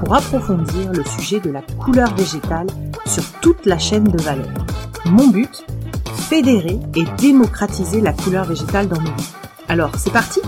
[0.00, 2.68] pour approfondir le sujet de la couleur végétale
[3.04, 4.48] sur toute la chaîne de valeur.
[5.04, 5.64] Mon but
[6.28, 9.32] Fédérer et démocratiser la couleur végétale dans nos vies.
[9.68, 10.40] Alors, c'est parti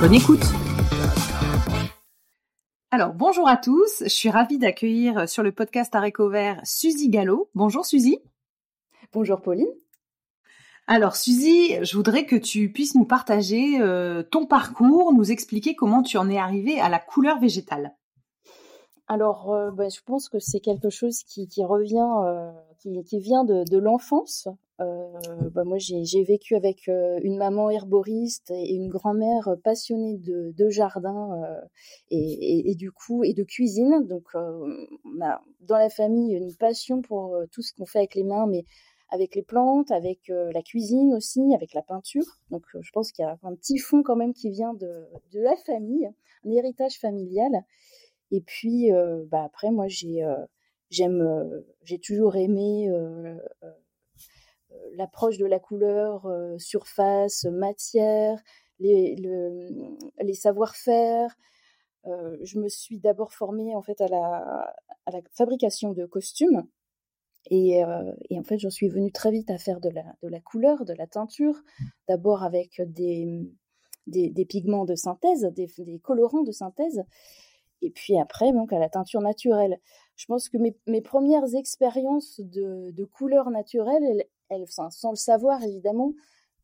[0.00, 0.44] Bonne écoute
[2.90, 4.02] alors, bonjour à tous.
[4.02, 7.50] Je suis ravie d'accueillir sur le podcast Aréco Vert Suzy Gallo.
[7.54, 8.18] Bonjour Suzy.
[9.12, 9.68] Bonjour Pauline.
[10.86, 16.02] Alors Suzy, je voudrais que tu puisses nous partager euh, ton parcours, nous expliquer comment
[16.02, 17.94] tu en es arrivée à la couleur végétale.
[19.08, 23.78] Alors, euh, bah, je pense que c'est quelque chose qui, revient, euh, qui, vient de,
[23.78, 24.48] l'enfance.
[24.78, 31.42] Bah, moi, j'ai vécu avec une maman herboriste et une grand-mère passionnée de, jardin
[32.10, 34.06] et, du coup et de cuisine.
[34.06, 38.24] Donc, on a dans la famille une passion pour tout ce qu'on fait avec les
[38.24, 38.64] mains, mais
[39.10, 42.24] avec les plantes, avec euh, la cuisine aussi, avec la peinture.
[42.50, 45.06] Donc euh, je pense qu'il y a un petit fond quand même qui vient de,
[45.32, 46.10] de la famille,
[46.44, 47.64] un héritage familial.
[48.30, 48.90] Et puis
[49.30, 50.22] bah après moi j'ai
[50.90, 52.88] j'aime j'ai toujours aimé
[54.92, 56.26] l'approche de la couleur,
[56.58, 58.42] surface, matière,
[58.80, 59.16] les,
[60.20, 61.36] les savoir-faire.
[62.04, 64.74] je me suis d'abord formée en fait à la,
[65.06, 66.68] à la fabrication de costumes
[67.50, 70.28] et, euh, et, en fait, j'en suis venue très vite à faire de la, de
[70.28, 71.62] la couleur, de la teinture,
[72.06, 73.26] d'abord avec des,
[74.06, 77.02] des, des, pigments de synthèse, des, des, colorants de synthèse,
[77.82, 79.78] et puis après, donc à la teinture naturelle.
[80.16, 86.12] Je pense que mes, premières expériences de, de couleur naturelle, elles, sans le savoir évidemment,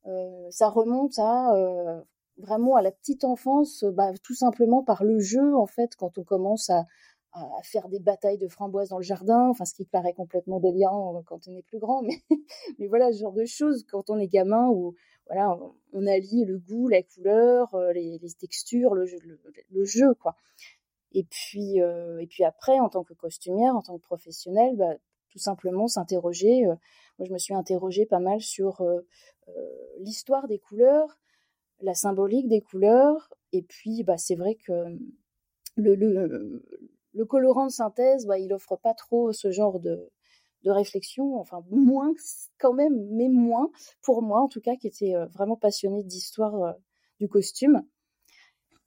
[0.07, 2.01] euh, ça remonte à euh,
[2.39, 6.25] vraiment à la petite enfance, bah, tout simplement par le jeu en fait, quand on
[6.25, 6.85] commence à,
[7.35, 11.17] à faire des batailles de framboises dans le jardin, enfin ce qui paraît complètement délirant
[11.17, 12.21] euh, quand on est plus grand, mais,
[12.79, 14.95] mais voilà ce genre de choses quand on est gamin où
[15.27, 15.59] voilà
[15.93, 20.37] on, allie le goût, la couleur, euh, les, textures, le, le, le, jeu quoi.
[21.15, 24.95] Et puis euh, et puis après en tant que costumière, en tant que professionnelle, bah,
[25.31, 26.65] tout simplement s'interroger.
[26.65, 28.85] moi je me suis interrogée pas mal sur
[29.99, 31.19] l'histoire des couleurs,
[31.81, 34.97] la symbolique des couleurs, et puis bah c'est vrai que
[35.77, 36.63] le, le,
[37.15, 40.11] le colorant de synthèse, bah, il offre pas trop ce genre de,
[40.65, 42.13] de réflexion, enfin moins
[42.59, 43.71] quand même, mais moins
[44.03, 46.73] pour moi en tout cas, qui était euh, vraiment passionnée d'histoire euh,
[47.21, 47.83] du costume.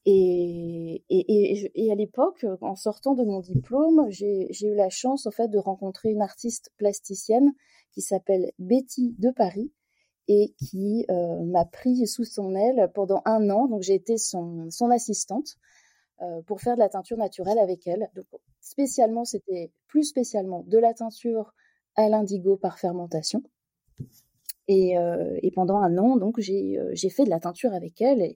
[0.09, 5.49] Et, et, à l'époque, en sortant de mon diplôme, j'ai eu la chance en fait
[5.49, 7.51] de rencontrer une artiste plasticienne
[7.91, 9.69] qui s'appelle Betty de Paris
[10.29, 13.67] et qui euh, m'a pris sous son aile pendant un an.
[13.67, 15.57] Donc j'ai été son, son assistante.
[16.23, 18.09] Euh, pour faire de la teinture naturelle avec elle.
[18.15, 18.25] Donc
[18.59, 21.53] spécialement, c'était plus spécialement de la teinture
[21.95, 23.43] à l'indigo par fermentation.
[24.67, 28.33] Et, euh, et, pendant un an, donc j'ai fait de la teinture avec elle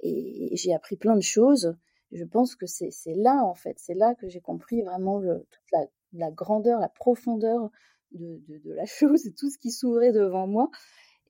[0.00, 1.76] et j'ai appris plein de choses.
[2.12, 6.30] Je pense que c'est là en fait, c'est là que j'ai compris vraiment toute la,
[6.30, 7.70] grandeur, la profondeur
[8.12, 10.70] de, la chose et tout ce qui s'ouvrait devant moi.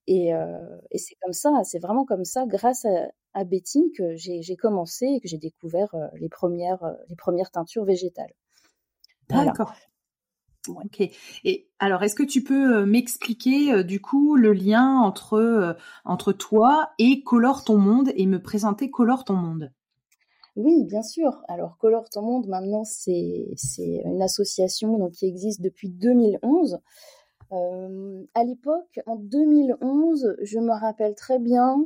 [0.07, 4.17] Et, euh, et c'est comme ça, c'est vraiment comme ça, grâce à, à Betty, que
[4.17, 8.33] j'ai commencé et que j'ai découvert euh, les, premières, euh, les premières teintures végétales.
[9.28, 9.75] D'accord.
[10.77, 11.09] Ok.
[11.45, 17.22] Et alors, est-ce que tu peux m'expliquer du coup le lien entre entre toi et
[17.22, 19.72] Colore ton monde et me présenter Colore ton monde?
[20.57, 21.41] Oui, bien sûr.
[21.47, 26.81] Alors, Colore ton monde, maintenant, c'est c'est une association donc qui existe depuis 2011.
[27.53, 31.84] Euh, à l'époque, en 2011, je me rappelle très bien, euh,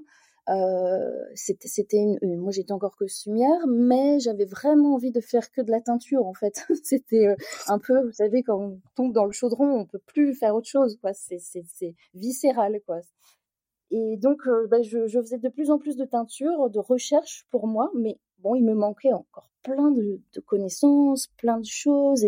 [1.35, 5.81] c'était une, moi j'étais encore costumière, mais j'avais vraiment envie de faire que de la
[5.81, 6.67] teinture en fait.
[6.85, 7.37] c'était euh,
[7.69, 10.69] un peu, vous savez, quand on tombe dans le chaudron, on peut plus faire autre
[10.69, 11.13] chose, quoi.
[11.13, 13.01] C'est viscéral, quoi.
[13.91, 17.67] Et donc, euh, bah, je, faisais de plus en plus de teinture, de recherche pour
[17.67, 22.25] moi, mais bon, il me manquait encore plein de, connaissances, plein de choses,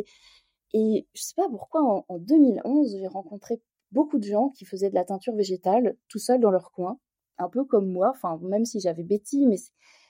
[0.75, 3.63] et, je sais pas pourquoi, en, 2011, j'ai rencontré
[3.93, 6.99] beaucoup de gens qui faisaient de la teinture végétale tout seuls dans leur coin,
[7.39, 9.57] un peu comme moi, enfin, même si j'avais Betty, mais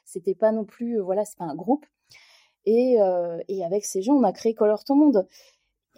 [0.04, 1.86] c'était pas non plus, voilà, c'est pas un groupe.
[2.66, 2.96] Et,
[3.48, 5.28] et, avec ces gens, on a créé Color Ton Monde.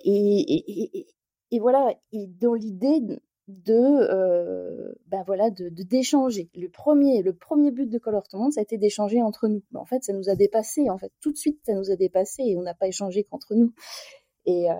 [0.05, 1.07] Et, et,
[1.51, 3.01] et voilà, dans l'idée
[3.49, 6.51] de, euh, ben voilà, de d'échanger.
[6.55, 9.63] Le premier, le premier but de Color Ton Monde, ça a été d'échanger entre nous.
[9.75, 10.91] en fait, ça nous a dépassé.
[10.91, 13.55] En fait, tout de suite, ça nous a dépassé et on n'a pas échangé qu'entre
[13.55, 13.73] nous.
[14.47, 14.75] Et, euh,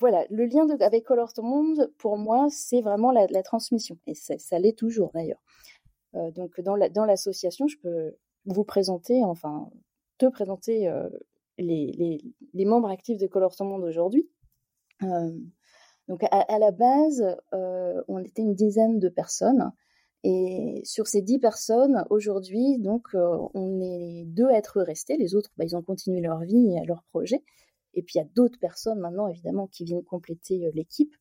[0.00, 3.98] voilà, le lien avec Color Ton Monde, pour moi, c'est vraiment la, transmission.
[4.06, 5.42] Et ça, l'est toujours d'ailleurs.
[6.16, 8.16] Euh, donc dans la, dans l'association, je peux
[8.46, 9.70] vous présenter, enfin
[10.18, 11.08] te présenter euh,
[11.58, 12.18] les,
[12.54, 14.28] membres actifs de Color Ton Monde aujourd'hui.
[15.02, 15.30] Euh,
[16.08, 19.70] donc à, la base, on était une dizaine de personnes.
[20.24, 25.16] Et sur ces dix personnes, aujourd'hui, donc, on est deux à être restés.
[25.16, 27.44] Les autres, bah, ils ont continué leur vie et leur projet.
[27.94, 31.14] Et puis, il y a d'autres personnes maintenant, évidemment, qui viennent compléter euh, l'équipe.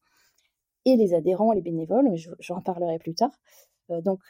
[0.86, 3.32] Et les adhérents, les bénévoles, mais j'en parlerai plus tard.
[3.90, 4.22] donc,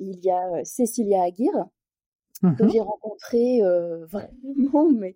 [0.00, 1.66] il y a Cécilia Aguirre,
[2.40, 3.60] que mmh j'ai rencontrée
[4.06, 5.14] vraiment, mais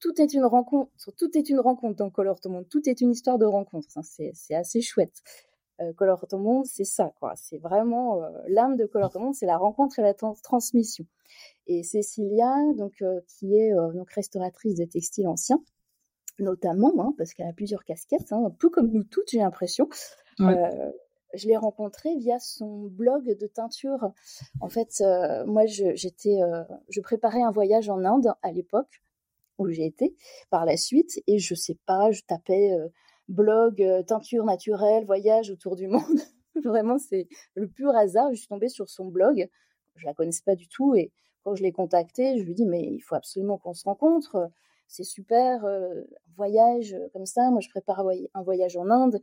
[0.00, 3.12] tout, est une rencontre, tout est une rencontre dans Color Ton Monde, tout est une
[3.12, 3.88] histoire de rencontre.
[3.96, 5.22] Hein, c'est assez chouette.
[5.80, 7.32] Euh, Color Ton Monde, c'est ça, quoi.
[7.36, 11.06] C'est vraiment euh, l'âme de Color Ton Monde, c'est la rencontre et la transmission.
[11.66, 15.62] Et Cécilia, donc euh, qui est donc restauratrice de textiles anciens,
[16.42, 19.88] notamment, hein, parce qu'elle a plusieurs casquettes, hein, un peu comme nous toutes, j'ai l'impression.
[20.38, 24.12] je l'ai rencontrée via son blog de teinture.
[24.60, 25.02] En fait,
[25.46, 26.40] moi, j'étais,
[26.90, 29.02] je préparais un voyage en Inde à l'époque
[29.58, 30.14] où j'ai été
[30.50, 31.20] par la suite.
[31.26, 32.88] Et je sais pas, je tapais euh,
[33.28, 36.20] blog, euh, teinture naturelle, voyage autour du monde.
[36.64, 38.30] Vraiment, c'est le pur hasard.
[38.32, 39.48] Je suis tombée sur son blog.
[39.96, 40.94] Je la connaissais pas du tout.
[40.94, 41.12] Et
[41.42, 44.50] quand je l'ai contactée, je lui dis, mais il faut absolument qu'on se rencontre.
[44.92, 46.02] C'est super, euh,
[46.36, 47.50] voyage comme ça.
[47.50, 48.04] Moi, je prépare
[48.34, 49.20] un voyage en Inde.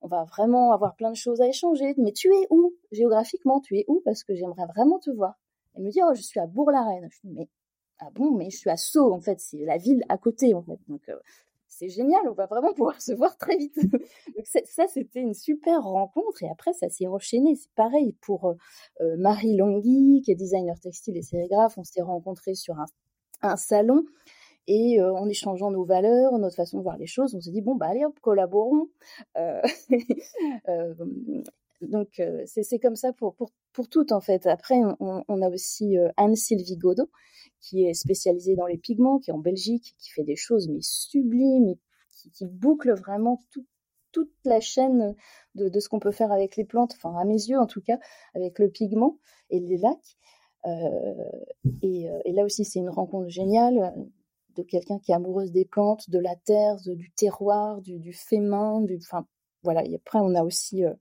[0.00, 1.94] On va vraiment avoir plein de choses à échanger.
[1.98, 4.00] Mais tu es où Géographiquement, tu es où?
[4.04, 5.34] Parce que j'aimerais vraiment te voir.
[5.74, 7.08] Elle me dit, oh, je suis à Bourg-la-Reine.
[7.10, 7.48] Je dis, mais
[7.98, 10.62] ah bon, mais je suis à Sceaux, en fait, c'est la ville à côté, en
[10.62, 10.78] fait.
[10.86, 11.16] Donc, euh,
[11.66, 13.76] c'est génial, on va vraiment pouvoir se voir très vite.
[14.36, 16.44] Donc, ça, c'était une super rencontre.
[16.44, 17.56] Et après, ça s'est enchaîné.
[17.56, 18.54] C'est pareil pour euh,
[19.00, 21.76] euh, Marie Longhi, qui est designer textile et sérigraphe.
[21.76, 22.76] On s'est rencontrés sur
[23.42, 24.04] un salon.
[24.70, 27.74] Et en échangeant nos valeurs, notre façon de voir les choses, on s'est dit, bon,
[27.74, 28.88] bah allez, hop, collaborons.
[31.80, 34.46] donc, c'est comme ça pour, pour, pour toutes, en fait.
[34.46, 37.08] Après, on, a aussi Anne-Sylvie Godot,
[37.62, 40.82] qui est spécialisée dans les pigments, qui est en Belgique, qui fait des choses mais
[40.82, 41.78] sublimes, et
[42.30, 43.66] qui, boucle vraiment toute
[44.44, 45.14] la chaîne
[45.54, 47.98] de, ce qu'on peut faire avec les plantes, enfin à mes yeux en tout cas,
[48.34, 49.18] avec le pigment
[49.50, 50.16] et les lacs.
[50.66, 50.70] Euh,
[51.84, 53.94] euh, et, là aussi, c'est une rencontre géniale
[54.58, 58.14] de quelqu'un qui est amoureuse des plantes, de la terre, du terroir, du, du
[58.98, 59.26] enfin
[59.62, 59.82] voilà.
[59.94, 60.92] Après, on a aussi euh,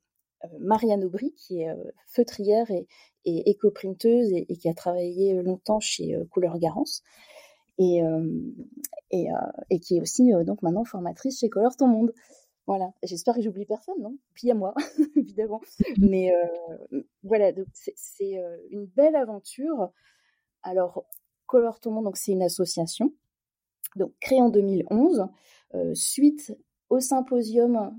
[0.59, 1.75] Marianne Aubry qui est
[2.07, 2.87] feutrière et,
[3.27, 7.03] et éco-printeuse et, qui a travaillé longtemps chez euh, Couleur Garance
[7.77, 8.23] et, euh,
[9.13, 12.13] euh, qui est aussi donc maintenant formatrice chez Color Ton Monde.
[12.65, 14.17] Voilà, j'espère que j'oublie personne, non?
[14.33, 14.73] Puis a moi,
[15.15, 15.61] évidemment.
[15.99, 16.33] Mais
[17.23, 19.89] voilà, c'est une belle aventure.
[20.63, 21.05] Alors,
[21.45, 23.13] Color Ton Monde, c'est une association,
[23.97, 25.27] donc créée en 2011,
[25.93, 26.55] suite
[26.89, 27.97] au symposium,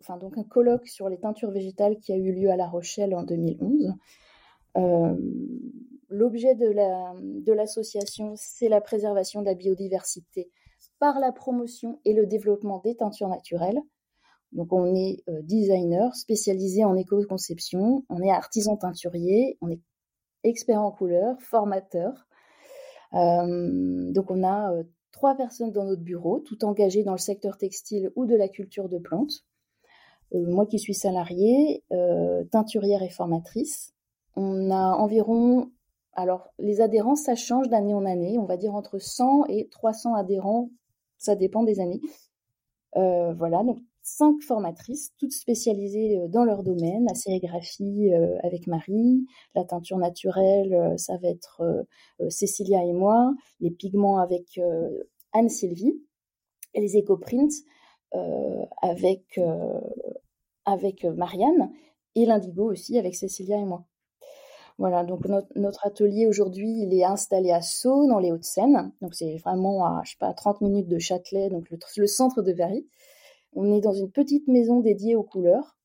[0.00, 3.14] enfin donc un colloque sur les teintures végétales qui a eu lieu à La Rochelle
[3.14, 3.94] en 2011.
[4.76, 5.16] Euh,
[6.08, 10.50] l'objet de l'association, c'est la préservation de la biodiversité
[10.98, 13.80] par la promotion et le développement des teintures naturelles.
[14.52, 19.80] Donc on est euh, designer spécialisé en éco-conception, on est artisan teinturier, on est
[20.42, 22.26] expert en couleurs, formateur.
[23.14, 24.72] Euh, donc on a
[25.12, 28.88] trois personnes dans notre bureau, toutes engagées dans le secteur textile ou de la culture
[28.88, 29.44] de plantes.
[30.32, 31.82] moi qui suis salariée,
[32.50, 33.94] teinturière et formatrice.
[34.36, 35.70] On a environ,
[36.12, 40.14] alors les adhérents, ça change d'année en année, on va dire entre 100 et 300
[40.14, 40.70] adhérents,
[41.18, 42.00] ça dépend des années.
[42.96, 43.78] Euh, voilà, donc
[44.16, 49.98] cinq formatrices, toutes spécialisées euh, dans leur domaine, la sérigraphie euh, avec Marie, la teinture
[49.98, 51.86] naturelle, ça va être
[52.28, 54.60] Cécilia et moi, les pigments avec
[55.32, 55.94] Anne-Sylvie,
[56.74, 57.52] les éco-prints
[58.82, 59.40] avec,
[60.64, 61.70] avec Marianne,
[62.14, 63.84] et l'indigo aussi avec Cécilia et moi.
[64.78, 65.26] Voilà, donc
[65.56, 68.92] notre, atelier aujourd'hui, il est installé à Sceaux, dans les Hauts-de-Seine.
[69.02, 72.50] Donc c'est vraiment à, je sais pas, 30 minutes de Châtelet, donc le, centre de
[72.50, 72.88] Verry.
[73.52, 75.76] On est dans une petite maison dédiée aux couleurs,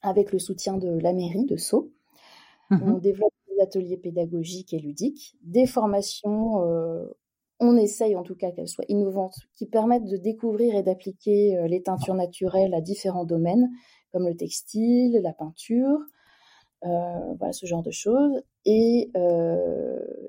[0.00, 1.92] avec le soutien de la mairie de Sceaux.
[2.70, 7.06] Mmh on développe des ateliers pédagogiques et ludiques, des formations euh,
[7.60, 11.82] on essaye en tout cas qu'elles soient innovantes, qui permettent de découvrir et d'appliquer les
[11.82, 13.68] teintures naturelles à différents domaines,
[14.12, 15.98] comme le textile, la peinture,
[16.82, 18.40] voilà ce genre de choses.
[18.64, 19.10] Et,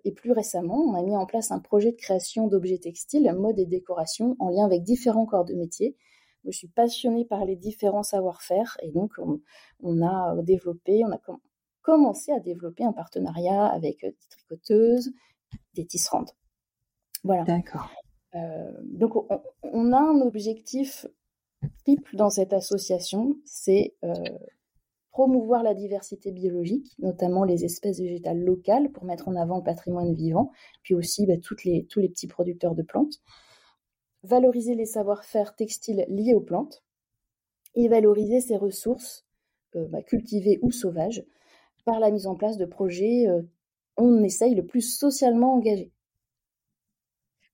[0.05, 3.59] et, plus récemment, on a mis en place un projet de création d'objets textiles, mode
[3.59, 5.95] et décoration, en lien avec différents corps de métier.
[6.45, 9.13] Je suis passionnée par les différents savoir-faire et donc
[9.81, 11.19] on, a développé, on a
[11.81, 15.11] commencé à développer un partenariat avec des tricoteuses,
[15.73, 16.31] des tisserandes.
[17.23, 17.43] Voilà.
[17.43, 17.89] D'accord.
[18.35, 19.15] Euh, donc,
[19.63, 21.07] on, a un objectif
[21.83, 24.13] triple dans cette association, c'est euh,
[25.11, 30.13] promouvoir la diversité biologique, notamment les espèces végétales locales, pour mettre en avant le patrimoine
[30.13, 30.51] vivant,
[30.83, 33.19] puis aussi bah, toutes les, tous les petits producteurs de plantes,
[34.23, 36.83] valoriser les savoir-faire textiles liés aux plantes,
[37.75, 39.25] et valoriser ces ressources
[39.75, 41.23] euh, bah, cultivées ou sauvages
[41.85, 43.25] par la mise en place de projets,
[43.97, 45.91] on essaye le plus socialement engagés.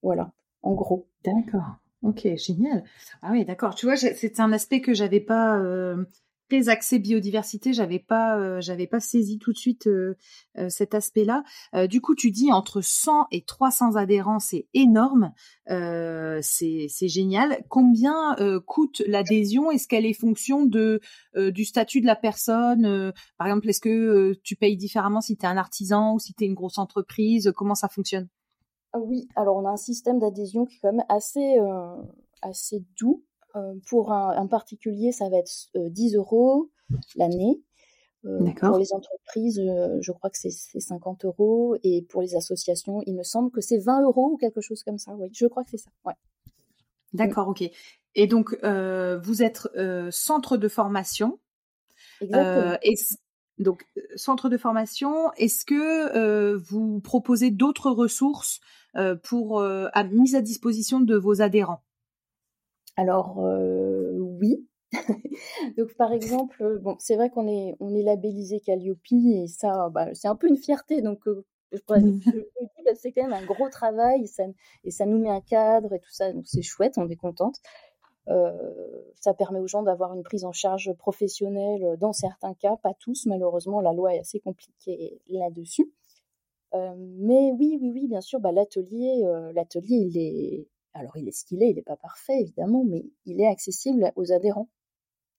[0.02, 0.32] Voilà,
[0.62, 1.08] en gros.
[1.24, 1.76] D'accord.
[2.02, 2.84] Ok, génial.
[3.22, 3.74] Ah oui, d'accord.
[3.74, 6.04] Tu vois, c'est un aspect que j'avais pas euh,
[6.48, 10.14] très axé biodiversité, j'avais pas, euh, j'avais pas saisi tout de suite euh,
[10.68, 11.42] cet aspect-là.
[11.88, 15.32] du coup, tu dis entre 100 et 300 adhérents, c'est énorme,
[15.68, 17.62] c'est génial.
[17.68, 18.36] Combien
[18.66, 19.70] coûte l'adhésion?
[19.70, 21.00] Est-ce qu'elle est fonction de
[21.36, 23.12] du statut de la personne?
[23.38, 26.44] Par exemple, est-ce que tu payes différemment si tu es un artisan ou si tu
[26.44, 27.52] es une grosse entreprise?
[27.54, 28.28] Comment ça fonctionne?
[28.94, 31.96] Oui, alors on a un système d'adhésion qui est quand même assez, euh,
[32.42, 33.24] assez doux.
[33.56, 36.70] Euh, pour un, particulier, ça va être 10 euh, euros
[37.16, 37.60] l'année.
[38.22, 39.60] pour les entreprises,
[40.00, 41.76] je crois que c'est 50 euros.
[41.82, 44.98] Et pour les associations, il me semble que c'est 20 euros ou quelque chose comme
[44.98, 45.12] ça.
[45.14, 45.90] Oui, je crois que c'est ça.
[46.04, 46.14] Ouais.
[47.12, 47.64] D'accord, ok.
[48.14, 49.68] Et donc, vous êtes
[50.10, 51.38] centre de formation.
[52.20, 52.78] Exactement.
[52.82, 52.94] et
[53.58, 53.84] donc,
[54.16, 58.60] centre de formation, est-ce que vous proposez d'autres ressources
[58.96, 61.82] euh, pour euh, à, mise à disposition de vos adhérents?
[62.96, 64.66] Alors euh, oui.
[65.76, 70.08] Donc par exemple, bon, c'est vrai qu'on est on est labellisé Calliope et ça, bah,
[70.14, 71.02] c'est un peu une fierté.
[71.02, 71.20] Donc
[71.72, 72.20] je, mmh.
[72.94, 74.44] c'est quand même un gros travail et ça,
[74.84, 77.56] et ça, nous met un cadre et tout ça, donc c'est chouette, on est contente.
[79.20, 83.26] ça permet aux gens d'avoir une prise en charge professionnelle dans certains cas, pas tous
[83.26, 85.92] malheureusement, la loi est assez compliquée là-dessus.
[86.74, 91.28] Euh, mais oui, oui, oui, bien sûr, bah, l'atelier, euh, l'atelier, il est, alors il
[91.28, 94.68] est ce qu'il est, il n'est pas parfait évidemment, mais il est accessible aux adhérents.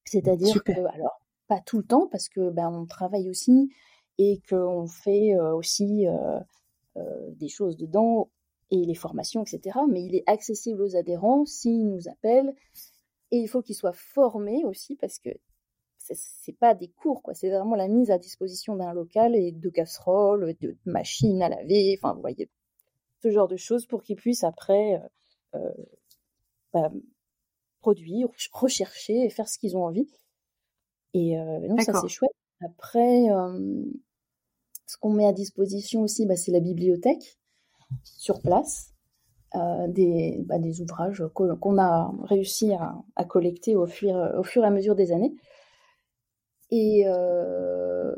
[0.06, 3.70] C'est-à-dire que, alors, pas tout le temps parce que ben on travaille aussi
[4.18, 6.06] et qu'on fait euh, aussi
[7.36, 8.30] des choses dedans
[8.72, 9.80] et les formations, etc.
[9.90, 12.54] Mais il est accessible aux adhérents s'ils nous appellent
[13.32, 15.30] et il faut qu'ils soient formés aussi parce que
[16.16, 17.34] c'est pas des cours, quoi.
[17.34, 21.98] C'est vraiment la mise à disposition d'un local et de casseroles, de machines à laver,
[22.00, 22.50] enfin, vous voyez,
[23.22, 25.08] ce genre de choses pour qu'ils puissent après euh, euh,
[26.74, 26.92] bah,
[27.80, 30.10] produire, rechercher et faire ce qu'ils ont envie.
[31.14, 32.32] Et euh, donc, ça, c'est chouette.
[32.62, 33.26] Après,
[34.86, 37.38] ce qu'on met à disposition aussi, bah, c'est la bibliothèque
[38.04, 38.94] sur place.
[39.88, 44.72] des, bah, des ouvrages qu'on a réussi à, collecter au fur, au fur et à
[44.72, 45.34] mesure des années.
[46.70, 48.14] Et, euh,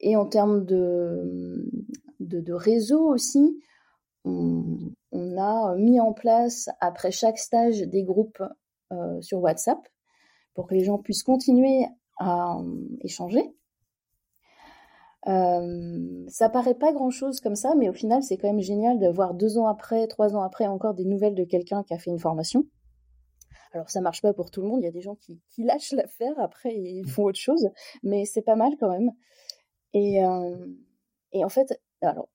[0.00, 1.68] et en termes de,
[2.20, 3.62] de, réseau aussi,
[4.24, 4.92] on,
[5.36, 8.42] a mis en place après chaque stage des groupes
[8.92, 9.78] euh, sur WhatsApp
[10.54, 11.86] pour que les gens puissent continuer
[12.18, 12.58] à
[13.00, 13.54] échanger.
[15.26, 18.98] Euh, ça paraît pas grand chose comme ça, mais au final, c'est quand même génial
[18.98, 21.98] de voir deux ans après, trois ans après encore des nouvelles de quelqu'un qui a
[21.98, 22.66] fait une formation.
[23.72, 25.92] Alors ça marche pas pour tout le monde, il y a des gens qui, lâchent
[25.92, 27.70] l'affaire, après ils font autre chose,
[28.04, 29.10] mais c'est pas mal quand même.
[29.94, 30.66] Et, euh,
[31.34, 32.28] en fait, alors,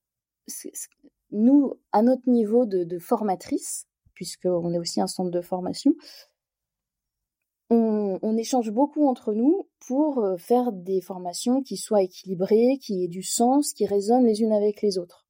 [1.32, 5.94] nous, à notre niveau de, formatrice, puisqu'on est aussi un centre de formation,
[7.70, 13.10] on, échange beaucoup entre nous pour euh, faire des formations qui soient équilibrées, qui aient
[13.10, 15.28] du sens, qui résonnent les unes avec les autres.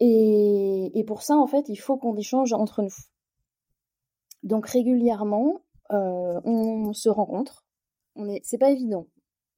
[0.00, 2.94] Et, et pour ça, en fait, il faut qu'on échange entre nous.
[4.42, 5.60] Donc régulièrement,
[5.92, 7.64] euh, on se rencontre.
[8.16, 9.06] On est, c'est pas évident.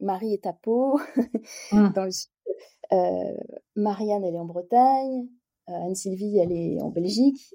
[0.00, 0.98] Marie est à Pau,
[1.72, 1.92] mmh.
[1.94, 2.31] dans le sud.
[2.92, 3.34] Euh,
[3.76, 5.28] Marianne, elle est en Bretagne.
[5.68, 7.54] Euh, Anne-Sylvie, elle est en Belgique.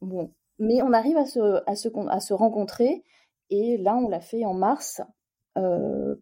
[0.00, 3.04] Bon, mais on arrive à se, à se, à se rencontrer.
[3.50, 5.00] Et là, on l'a fait en mars,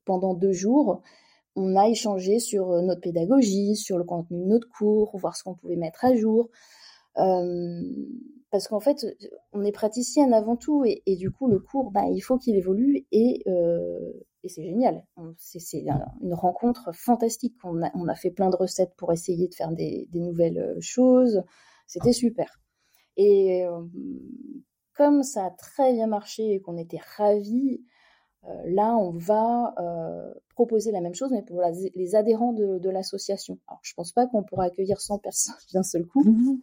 [0.04, 1.02] pendant deux jours.
[1.54, 5.54] On a échangé sur notre pédagogie, sur le contenu de notre cours, voir ce qu'on
[5.54, 6.48] pouvait mettre à jour.
[8.50, 9.06] Parce qu'en fait,
[9.52, 13.06] on est praticienne avant tout, et, du coup, le cours, bah, il faut qu'il évolue,
[13.12, 15.04] et, et c'est génial.
[15.36, 15.84] C'est
[16.22, 17.54] une rencontre fantastique.
[17.64, 20.76] On a, on a, fait plein de recettes pour essayer de faire des, des nouvelles
[20.80, 21.42] choses.
[21.86, 22.60] C'était super.
[23.16, 23.64] Et
[24.98, 27.80] comme ça a très bien marché et qu'on était ravis,
[28.44, 31.62] euh, là, on va euh, proposer la même chose, mais pour
[31.94, 33.58] les adhérents de, l'association.
[33.68, 36.22] Alors, je ne pense pas qu'on pourra accueillir 100 personnes d'un seul coup.
[36.22, 36.60] Mm-hmm.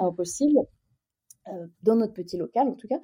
[0.00, 0.62] Impossible, euh,
[1.82, 3.00] dans notre petit local en tout cas.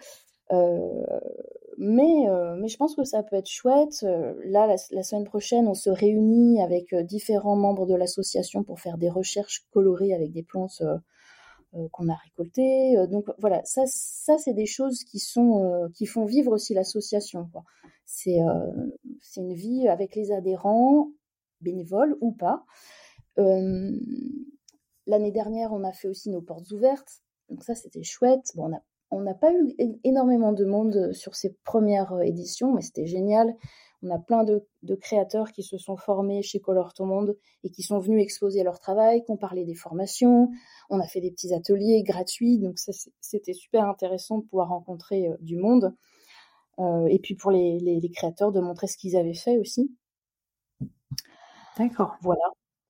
[1.78, 2.26] mais,
[2.58, 4.02] mais je pense que ça peut être chouette.
[4.44, 9.10] Là, la, semaine prochaine, on se réunit avec différents membres de l'association pour faire des
[9.10, 10.82] recherches colorées avec des plantes
[11.92, 12.96] qu'on a récoltées.
[13.08, 17.48] donc voilà, ça, ça c'est des choses qui sont qui font vivre aussi l'association.
[18.26, 18.90] Euh,
[19.22, 21.10] c'est une vie avec les adhérents,
[21.60, 22.64] bénévoles ou pas.
[23.38, 23.96] Euh,
[25.06, 27.22] l'année dernière, on a fait aussi nos portes ouvertes.
[27.50, 28.52] Donc ça, c'était chouette.
[28.54, 28.70] Bon,
[29.10, 33.54] on n'a pas eu énormément de monde sur ces premières euh, éditions, mais c'était génial.
[34.02, 34.64] On a plein de,
[34.94, 38.80] créateurs qui se sont formés chez Color Ton Monde et qui sont venus exposer leur
[38.80, 40.50] travail, qui ont parlé des formations.
[40.88, 42.78] On a fait des petits ateliers gratuits, donc
[43.20, 45.94] c'était super intéressant de pouvoir rencontrer du monde.
[46.80, 49.94] Euh, et puis pour les, créateurs de montrer ce qu'ils avaient fait aussi.
[51.76, 52.16] D'accord.
[52.22, 52.44] Voilà,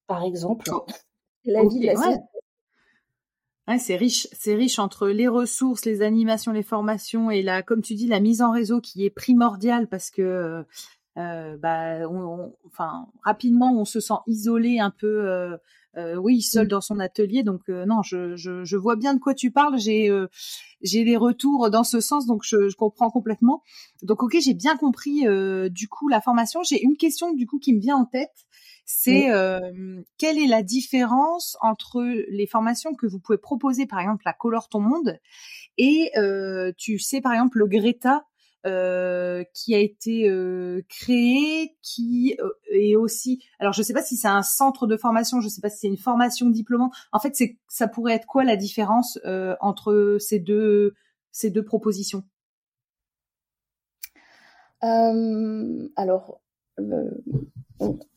[0.07, 0.87] par exemple, oh.
[1.45, 1.97] la vie de la
[3.79, 7.95] c'est riche, c'est riche entre les ressources, les animations, les formations et la, comme tu
[7.95, 10.65] dis, la mise en réseau qui est primordiale parce que,
[11.19, 12.09] euh, bah,
[12.67, 15.57] enfin, rapidement, on se sent isolé un peu euh,
[15.97, 17.43] euh, oui, seul dans son atelier.
[17.43, 19.79] Donc euh, non, je, je, je, vois bien de quoi tu parles.
[19.79, 20.29] J'ai euh,
[20.83, 23.62] j'ai des retours dans ce sens, donc je, je comprends complètement.
[24.03, 25.25] Donc ok, j'ai bien compris
[25.71, 26.62] du coup la formation.
[26.62, 28.47] J'ai une question du coup qui me vient en tête.
[28.92, 29.28] C'est
[30.18, 34.68] quelle est la différence entre les formations que vous pouvez proposer, par exemple la Color
[34.68, 35.18] ton monde,
[35.78, 36.12] et
[36.76, 38.25] tu sais par exemple le Greta
[38.66, 43.42] euh, qui a été euh, créé, qui euh, est aussi.
[43.59, 45.70] Alors, je ne sais pas si c'est un centre de formation, je ne sais pas
[45.70, 46.92] si c'est une formation diplômante.
[47.11, 49.18] En fait, c'est ça pourrait être quoi la différence
[49.61, 50.92] entre ces deux
[51.32, 52.23] ces deux propositions?
[54.82, 56.42] Alors,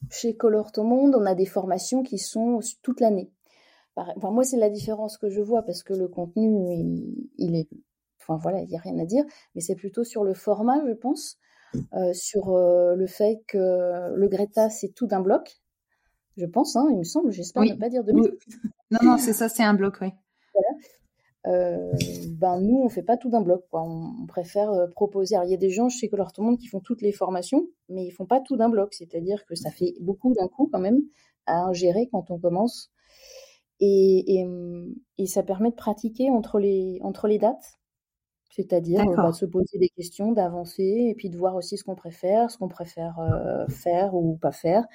[0.10, 3.32] chez Color Ton Monde, on a des formations qui sont toute l'année.
[3.96, 7.04] Enfin, moi, c'est la différence que je vois parce que le contenu,
[7.38, 7.68] il est
[8.24, 10.94] Enfin voilà, il n'y a rien à dire, mais c'est plutôt sur le format, je
[10.94, 11.38] pense,
[11.94, 15.62] euh, sur euh, le fait que le Greta, c'est tout d'un bloc,
[16.38, 19.50] je pense, hein, il me semble, j'espère ne pas dire de Non, non, c'est ça,
[19.50, 20.10] c'est un bloc, oui.
[21.46, 21.92] Euh,
[22.30, 23.66] ben nous, on fait pas tout d'un bloc.
[23.70, 23.84] Quoi.
[23.84, 25.36] On, préfère proposer.
[25.36, 27.68] Alors, il y a des gens chez Color Tout Monde qui font toutes les formations,
[27.90, 28.94] mais ils font pas tout d'un bloc.
[28.94, 31.02] C'est-à-dire que ça fait beaucoup d'un coup quand même
[31.46, 32.92] à gérer quand on commence.
[33.80, 34.48] Et, et,
[35.18, 37.80] et, ça permet de pratiquer entre les, entre les dates.
[38.56, 41.96] C'est-à-dire euh, bah, se poser des questions, d'avancer et puis de voir aussi ce qu'on
[41.96, 44.86] préfère, ce qu'on préfère euh, faire ou pas faire.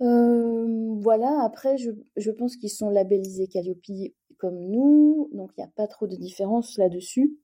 [0.00, 3.82] Euh, voilà, après, je, je pense qu'ils sont labellisés Calliope
[4.42, 7.38] comme nous, donc il n'y a pas trop de différence là-dessus.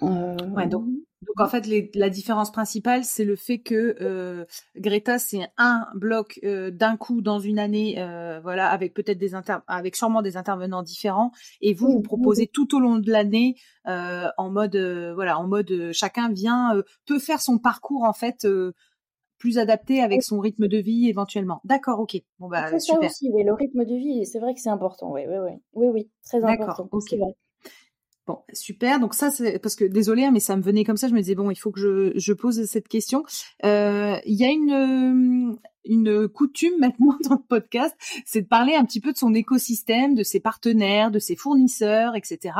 [0.00, 0.86] Ouais, donc
[1.26, 4.44] donc en fait, la différence principale, c'est le fait que euh,
[4.76, 9.34] Greta, c'est un bloc euh, d'un coup dans une année, euh, voilà, avec peut-être des
[9.34, 13.56] inter avec sûrement des intervenants différents, et vous vous proposez tout au long de l'année
[13.86, 14.76] en mode,
[15.14, 18.46] voilà, en mode chacun vient peut faire son parcours en fait
[19.44, 21.60] plus adapté avec son rythme de vie éventuellement.
[21.64, 22.16] D'accord, ok.
[22.38, 23.02] Bon bah super.
[23.02, 25.12] Ça aussi, oui, le rythme de vie, c'est vrai que c'est important.
[25.12, 26.88] Oui, oui, oui, oui, oui, très important.
[26.90, 27.14] Ok.
[28.26, 29.00] Bon, super.
[29.00, 31.08] Donc ça, c'est parce que désolé, hein, mais ça me venait comme ça.
[31.08, 33.22] Je me disais bon, il faut que je, je pose cette question.
[33.66, 37.94] Euh, il y a une une coutume maintenant dans le podcast,
[38.24, 42.16] c'est de parler un petit peu de son écosystème, de ses partenaires, de ses fournisseurs,
[42.16, 42.54] etc.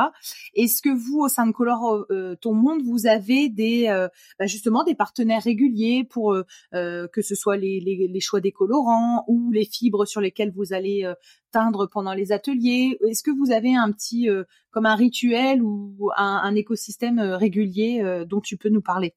[0.53, 4.07] Est-ce que vous, au sein de Color euh, Ton Monde, vous avez des euh,
[4.39, 8.51] bah, justement des partenaires réguliers pour euh, que ce soit les, les, les, choix des
[8.51, 11.11] colorants ou les fibres sur lesquelles vous allez
[11.51, 12.97] teindre pendant les ateliers?
[13.07, 14.27] Est-ce que vous avez un petit
[14.71, 19.13] comme un rituel ou un, un écosystème régulier dont tu peux nous parler?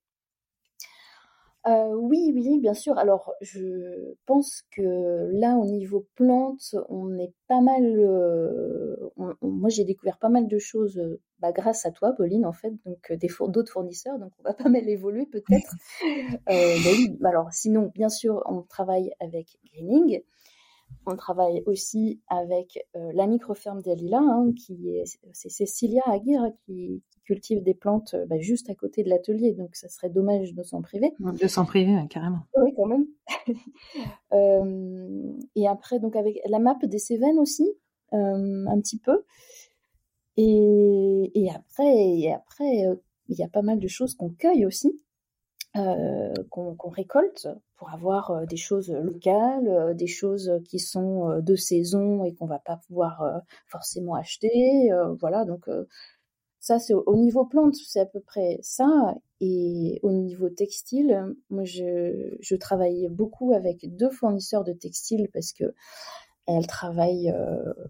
[1.67, 2.99] Euh, oui, oui, bien sûr.
[2.99, 7.83] Alors, je pense que là, au niveau plantes, on est pas mal.
[7.85, 8.97] Euh,
[9.43, 12.73] moi, j'ai découvert pas mal de choses euh, bah, grâce à toi, Pauline, en fait,
[12.87, 14.19] donc des d'autres fournisseurs.
[14.19, 15.75] Donc, on va pas mal évoluer peut-être.
[16.49, 20.23] oui, alors, sinon, bien sûr, on travaille avec Greening.
[21.09, 27.03] On travaille aussi avec euh, la microferme d'Alila, hein, qui est, c'est Cécilia Aguirre qui,
[27.25, 30.63] cultive des plantes euh, bah, juste à côté de l'atelier, donc ça serait dommage de
[30.63, 31.15] s'en priver.
[31.19, 32.41] De s'en priver, carrément.
[32.57, 33.07] Oui, quand même.
[34.35, 37.67] Euh, et après, donc avec la map des Cévennes aussi,
[38.13, 39.25] un petit peu.
[40.37, 42.85] Et, et après, et après,
[43.29, 45.01] il y a pas mal de choses qu'on cueille aussi.
[45.73, 52.47] Qu'on récolte pour avoir des choses locales, des choses qui sont de saison et qu'on
[52.47, 54.91] va pas pouvoir forcément acheter.
[55.21, 55.69] voilà, donc
[56.61, 59.15] ça c'est au, niveau plante, c'est à peu près ça.
[59.41, 65.53] Et au niveau textile, moi je, je travaille beaucoup avec deux fournisseurs de textiles parce
[65.53, 65.73] que
[66.47, 67.33] elles travaillent,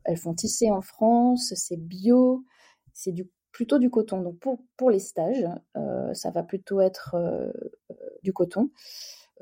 [0.04, 2.44] elles font tisser en France, c'est bio,
[2.92, 4.22] c'est du plutôt du coton.
[4.22, 5.44] Donc pour, pour les stages,
[5.76, 7.50] euh, ça va plutôt être euh,
[7.90, 8.70] euh, du coton.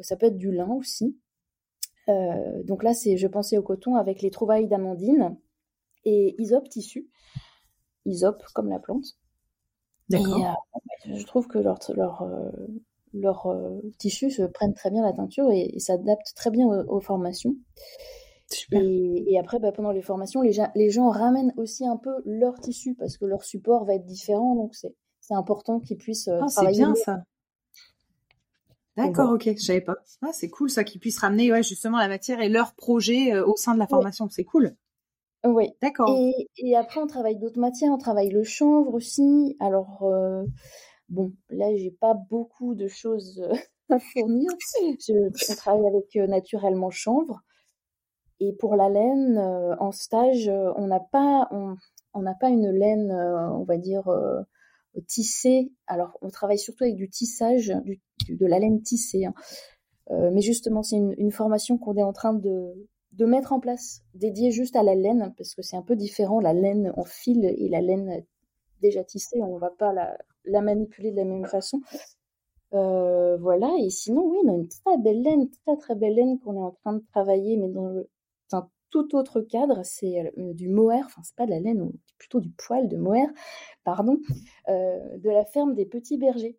[0.00, 1.18] Ça peut être du lin aussi.
[2.64, 5.36] donc là, c'est, je pensais au coton avec les trouvailles d'Amandine
[6.04, 7.08] et Isop tissu.
[8.04, 9.18] Isop comme la plante.
[10.08, 10.54] D'accord.
[11.04, 12.28] je trouve que leur, leur,
[13.12, 13.56] leur
[13.98, 17.56] tissu se prennent très bien la teinture et, s'adaptent très bien aux formations.
[18.72, 22.94] Et, après, bah, pendant les formations, les, les, gens ramènent aussi un peu leur tissu
[22.94, 24.54] parce que leur support va être différent.
[24.54, 27.22] Donc, c'est important qu'ils puissent euh, ah, C'est bien ça.
[28.96, 29.96] D'accord, ok, je savais pas.
[30.22, 33.46] Ah, c'est cool ça, qu'ils puissent ramener ouais, justement la matière et leur projet euh,
[33.46, 34.28] au sein de la formation.
[34.30, 34.74] C'est cool.
[35.44, 35.70] Oui.
[35.82, 36.08] D'accord.
[36.18, 37.92] Et, et, après, on travaille d'autres matières.
[37.92, 39.56] On travaille le chanvre aussi.
[39.60, 40.42] Alors, euh,
[41.08, 43.46] bon, là, j'ai pas beaucoup de choses
[43.90, 44.50] à fournir.
[44.80, 47.42] Je, travaille avec naturellement chanvre.
[48.40, 52.70] Et pour la laine, euh, en stage, euh, on n'a pas, on n'a pas une
[52.70, 54.10] laine, euh, on va dire,
[55.06, 55.72] tissée.
[55.86, 59.26] Alors, on travaille surtout avec du tissage, du, de la laine tissée.
[59.26, 59.34] Hein.
[60.32, 62.74] mais justement, c'est une, formation qu'on est en train de,
[63.18, 66.52] mettre en place, dédiée juste à la laine, parce que c'est un peu différent, la
[66.52, 68.24] laine en fil et la laine
[68.80, 71.80] déjà tissée, on ne va pas la, manipuler de la même façon.
[72.74, 76.38] Euh, voilà, et sinon, oui, on a une très belle laine, très très belle laine
[76.40, 78.02] qu'on est en train de travailler, mais dans
[78.52, 82.40] un tout autre cadre, c'est euh, du mohair, enfin c'est pas de la laine, plutôt
[82.40, 83.28] du poil de mohair,
[83.84, 84.18] pardon,
[84.68, 86.58] euh, de la ferme des petits bergers.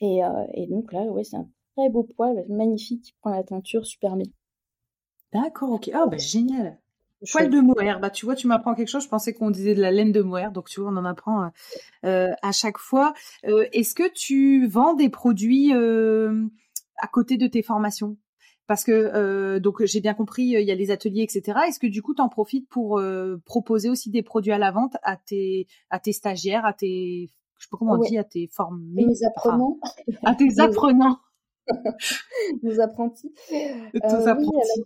[0.00, 3.86] Et, euh, donc là, ouais, c'est un très beau poil, magnifique, qui prend la teinture
[3.86, 4.26] super bien.
[5.32, 5.90] D'accord, ok.
[5.94, 6.78] Ah, bah génial.
[7.30, 9.04] Poil de mohair, bah tu vois, tu m'apprends quelque chose.
[9.04, 11.50] Je pensais qu'on disait de la laine de mohair, donc tu vois, on en apprend
[12.02, 13.12] à chaque fois.
[13.42, 18.16] Est-ce que tu vends des produits à côté de tes formations?
[18.70, 21.58] Parce que euh, donc j'ai bien compris, il y a les ateliers, etc.
[21.66, 24.70] Est-ce que du coup tu en profites pour euh, proposer aussi des produits à la
[24.70, 27.30] vente à tes à tes stagiaires, à tes
[27.60, 29.78] je sais pas comment on dit, à tes formés, mes apprenants,
[30.24, 31.18] à tes apprenants,
[32.62, 33.32] nos apprentis.
[33.94, 34.82] Euh, apprentis.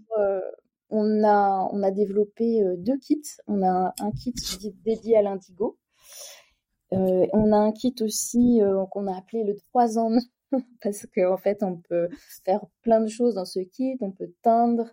[0.90, 3.22] on a on a développé deux kits.
[3.46, 4.34] On a un, kit
[4.84, 5.78] dédié à l'indigo.
[6.90, 8.60] on a un kit aussi
[8.90, 10.10] qu'on a appelé le 3 ans
[10.82, 12.08] parce qu'en en fait, on peut
[12.44, 13.96] faire plein de choses dans ce kit.
[14.00, 14.90] On peut teindre,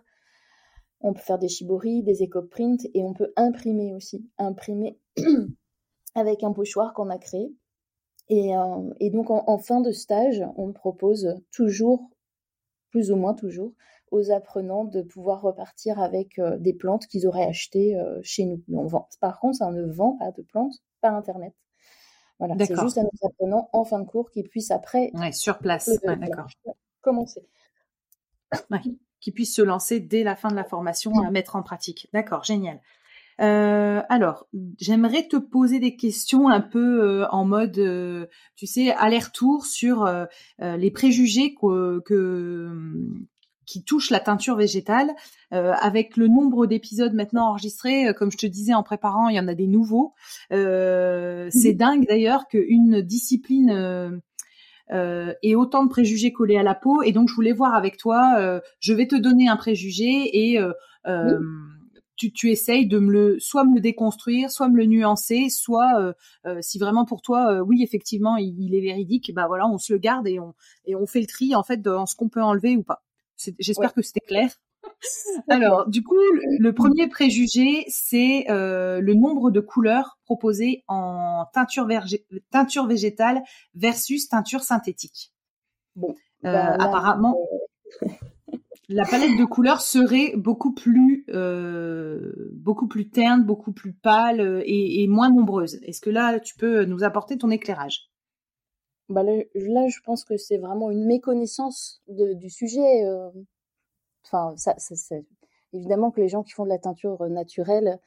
[1.00, 4.28] on peut faire des shibori, des éco-prints et on peut imprimer aussi.
[4.38, 4.98] Imprimer
[6.14, 7.54] avec un pochoir qu'on a créé.
[8.32, 12.08] Et, euh, et donc, en, fin de stage, on propose toujours,
[12.88, 13.74] plus ou moins toujours,
[14.10, 18.62] aux apprenants de pouvoir repartir avec euh, des plantes qu'ils auraient achetées euh, chez nous.
[18.72, 19.06] on vend.
[19.20, 21.52] Par contre, ça ne vend pas de plantes par Internet.
[22.38, 25.10] Voilà, c'est juste à nos apprenants en fin de cours qui puissent après.
[25.32, 26.46] sur place, d'accord.
[27.02, 27.46] Commencer.
[29.20, 32.08] qui puissent se lancer dès la fin de la formation à mettre en pratique.
[32.14, 32.80] D'accord, génial.
[33.40, 34.46] Euh, alors,
[34.78, 40.08] j'aimerais te poser des questions un peu euh, en mode, euh, tu sais, aller-retour sur
[40.58, 42.02] les préjugés que,
[43.66, 45.10] qui touche la teinture végétale.
[45.52, 49.40] Euh, avec le nombre d'épisodes maintenant enregistrés, comme je te disais en préparant, il y
[49.40, 50.14] en a des nouveaux.
[50.52, 51.78] Euh, c'est mhm.
[51.78, 54.20] dingue d'ailleurs qu'une discipline
[54.90, 57.02] euh, ait autant de préjugés collés à la peau.
[57.02, 60.58] Et donc, je voulais voir avec toi, je vais te donner un préjugé et
[62.16, 66.14] tu, tu, essayes de me le, soit me le déconstruire, soit me le nuancer, soit
[66.60, 69.98] si vraiment pour toi, oui, effectivement, il, il, est véridique, bah voilà, on se le
[69.98, 72.76] garde et on, et on fait le tri en fait dans ce qu'on peut enlever
[72.76, 73.02] ou pas.
[73.58, 74.50] J'espère que c'était clair.
[75.48, 76.16] Alors, du coup,
[76.58, 81.88] le, premier préjugé, c'est euh, le nombre de couleurs proposées en teinture,
[82.50, 83.42] teinture, végétale
[83.74, 85.32] versus teinture synthétique.
[85.96, 87.36] Bon, euh, bah, apparemment,
[88.02, 88.06] euh,
[88.92, 91.24] la palette de couleurs serait beaucoup plus,
[92.90, 95.78] plus terne, beaucoup plus pâle et moins nombreuse.
[95.82, 98.12] Est-ce que là, tu peux nous apporter ton éclairage?
[99.12, 103.04] Bah là, je pense que c'est vraiment une méconnaissance du sujet.
[103.04, 103.30] Euh.
[104.24, 104.54] Enfin,
[105.72, 108.00] évidemment que les gens qui font de la teinture naturelle,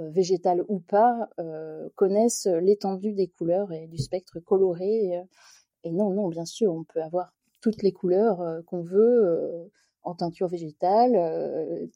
[0.00, 5.22] euh, végétale ou pas, euh, connaissent l'étendue des couleurs et du spectre coloré.
[5.84, 9.70] Et, non, non, bien sûr, on peut avoir toutes les couleurs qu'on veut
[10.02, 11.90] en teinture végétale.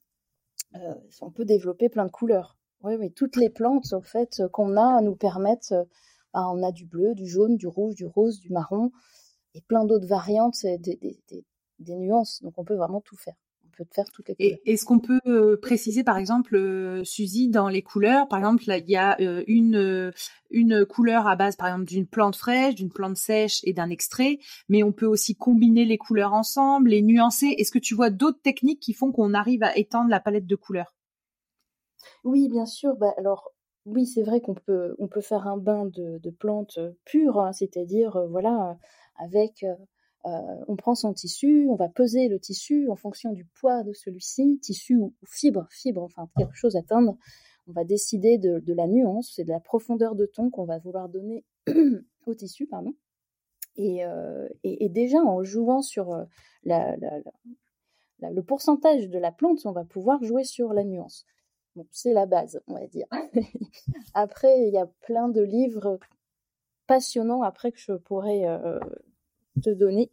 [1.21, 2.57] on peut développer plein de couleurs.
[2.83, 5.75] Oui, oui, toutes les plantes en fait qu'on a nous permettent.
[6.35, 8.93] Bah, on a du bleu, du jaune, du rouge, du rose, du marron
[9.55, 11.19] et plein d'autres variantes, des,
[11.79, 12.43] des nuances.
[12.43, 13.37] Donc on peut vraiment tout faire
[13.77, 14.59] peut faire toutes les couleurs.
[14.65, 18.91] Est-ce qu'on peut euh, préciser, par exemple, euh, Suzy, dans les couleurs, par exemple, il
[18.91, 20.13] y a euh, une
[20.51, 24.39] une couleur à base, par exemple, d'une plante fraîche, d'une plante sèche et d'un extrait,
[24.69, 27.55] mais on peut aussi combiner les couleurs ensemble, les nuancer.
[27.59, 30.57] Est-ce que tu vois d'autres techniques qui font qu'on arrive à étendre la palette de
[30.57, 30.95] couleurs?
[32.25, 32.97] Oui, bien sûr.
[32.97, 33.53] Bah, alors,
[33.87, 38.21] oui, c'est vrai qu'on peut, on peut faire un bain de, plantes pures, hein, c'est-à-dire,
[38.31, 38.79] voilà,
[39.17, 39.65] avec
[40.27, 43.93] euh, on prend son tissu, on va peser le tissu en fonction du poids de
[43.93, 47.17] celui-ci, tissu ou, fibre, fibre, enfin quelque chose à teindre.
[47.69, 51.09] On va décider de, la nuance, c'est de la profondeur de ton qu'on va vouloir
[51.09, 51.45] donner
[52.27, 52.95] au tissu, pardon.
[53.79, 56.25] Euh, et, déjà en jouant sur euh,
[56.65, 61.25] le pourcentage de la plante, on va pouvoir jouer sur la nuance.
[61.91, 63.07] c'est la base, on va dire.
[64.15, 66.01] après, il y a plein de livres
[66.87, 68.45] passionnants après que je pourrais
[69.63, 70.11] te donner,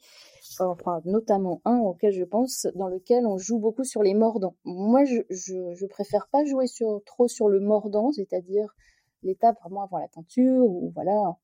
[0.60, 4.56] enfin notamment un auquel je pense, dans lequel on joue beaucoup sur les mordants.
[4.64, 6.66] Moi, je, préfère pas jouer
[7.06, 8.76] trop sur le mordant, c'est-à-dire
[9.24, 11.38] l'étape vraiment avant la teinture, où voilà,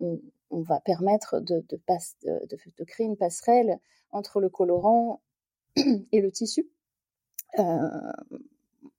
[0.00, 0.20] on,
[0.62, 1.80] va permettre de, de,
[2.78, 3.78] de, créer une passerelle
[4.10, 5.20] entre le colorant
[5.76, 6.68] et le tissu.
[7.58, 7.88] Euh,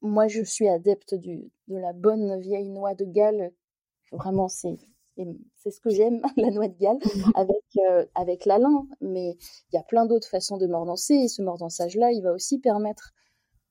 [0.01, 3.51] moi, je suis adepte de la bonne vieille noix de Galles.
[4.11, 4.77] Vraiment, c'est
[5.55, 7.31] c'est ce que j'aime, la noix de Galles, mmh.
[7.35, 8.87] avec, euh, avec la lin.
[9.01, 9.37] Mais
[9.71, 11.15] il y a plein d'autres façons de mordancer.
[11.15, 13.13] Et ce mordançage-là, il va aussi permettre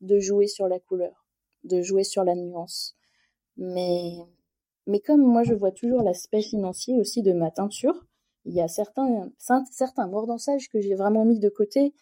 [0.00, 1.26] de jouer sur la couleur,
[1.64, 2.96] de jouer sur la nuance.
[3.56, 4.12] Mais,
[4.86, 8.06] mais comme moi, je vois toujours l'aspect financier aussi de ma teinture,
[8.44, 9.30] il y a certains,
[9.70, 11.92] certains mordançages que j'ai vraiment mis de côté,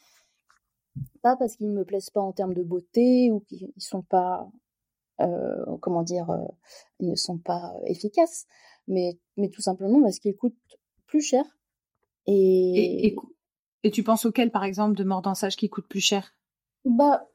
[1.22, 4.02] pas parce qu'ils ne me plaisent pas en termes de beauté ou qu'ils ne sont
[4.02, 4.48] pas,
[5.20, 6.44] euh, comment dire, euh,
[7.00, 8.46] ils ne sont pas efficaces,
[8.86, 10.54] mais, mais tout simplement parce qu'ils coûtent
[11.06, 11.44] plus cher.
[12.26, 13.16] Et...
[13.84, 16.34] Et, tu penses auquel, par exemple, de mordançage qui coûte plus cher?
[16.84, 17.26] Bah,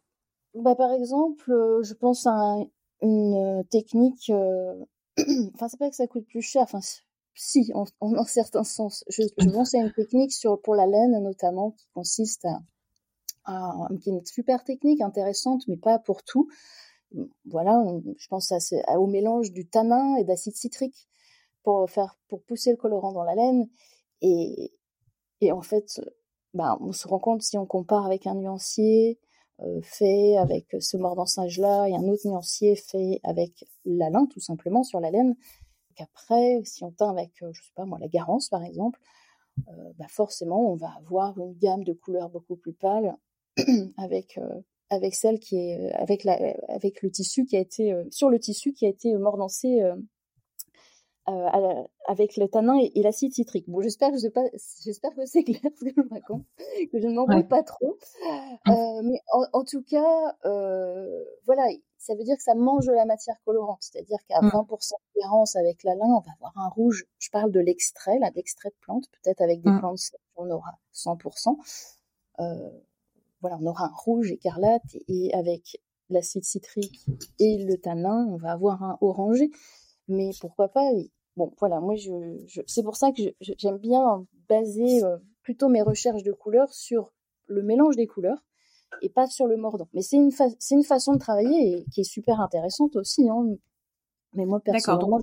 [0.54, 2.58] bah, par exemple, euh, je pense à
[3.02, 4.30] une technique.
[4.30, 4.86] Euh,
[5.56, 6.64] enfin, c'est pas que ça coûte plus cher.
[6.64, 6.82] Enfin,
[7.34, 9.04] si, en, en, certain sens.
[9.10, 12.60] Je, je pense à une technique sur, pour la laine, notamment, qui consiste à,
[13.46, 16.50] à, qui est une super technique, intéressante, mais pas pour tout.
[17.46, 17.84] Voilà,
[18.18, 21.08] je pense à, au mélange du tanin et d'acide citrique
[21.64, 23.68] pour faire pour pousser le colorant dans la laine
[24.22, 24.74] et,
[25.42, 26.02] et en fait
[26.54, 29.20] bah, on se rend compte si on compare avec un nuancier
[29.62, 34.40] euh, fait avec ce mordançage là et un autre nuancier fait avec la laine tout
[34.40, 35.36] simplement sur la laine
[35.96, 39.00] qu'après si on teint avec euh, je sais pas moi la garance par exemple
[39.70, 43.16] euh, bah forcément on va avoir une gamme de couleurs beaucoup plus pâles
[43.98, 44.40] avec
[44.90, 46.34] avec celle qui est avec la
[46.68, 49.82] avec le tissu qui a été sur le tissu qui a été mordancé
[51.30, 53.70] euh, avec le tanin et, l'acide citrique.
[53.70, 54.44] Bon, j'espère que je pas,
[54.84, 56.44] j'espère que c'est clair ce que je raconte,
[56.92, 57.98] que je ne m'embrouille pas trop.
[58.66, 58.72] Mmh.
[58.72, 59.22] Euh, mais
[59.54, 61.64] en, tout cas, euh, voilà,
[61.98, 64.76] ça veut dire que ça mange de la matière colorante, c'est-à-dire qu'à 20% mmh.
[64.76, 67.06] de différence avec la lin, on va avoir un rouge.
[67.20, 69.80] Je parle de l'extrait, là, d'extrait de plante, peut-être avec des mmh.
[69.80, 71.56] plantes, on aura 100%.
[72.42, 72.70] Euh,
[73.40, 77.06] voilà, on aura un rouge écarlate et avec l'acide citrique
[77.40, 79.52] et le tanin, on va avoir un orangé
[80.08, 80.90] mais pourquoi pas
[81.36, 86.24] Bon, voilà, moi, je, c'est pour ça que j'aime bien baser euh, plutôt mes recherches
[86.24, 87.12] de couleurs sur
[87.48, 88.38] le mélange des couleurs
[89.02, 89.88] et pas sur le mordant.
[89.94, 93.28] Mais c'est une, c'est une façon de travailler et qui est super intéressante aussi.
[93.28, 93.48] Hein.
[94.34, 95.22] Mais moi, personnellement,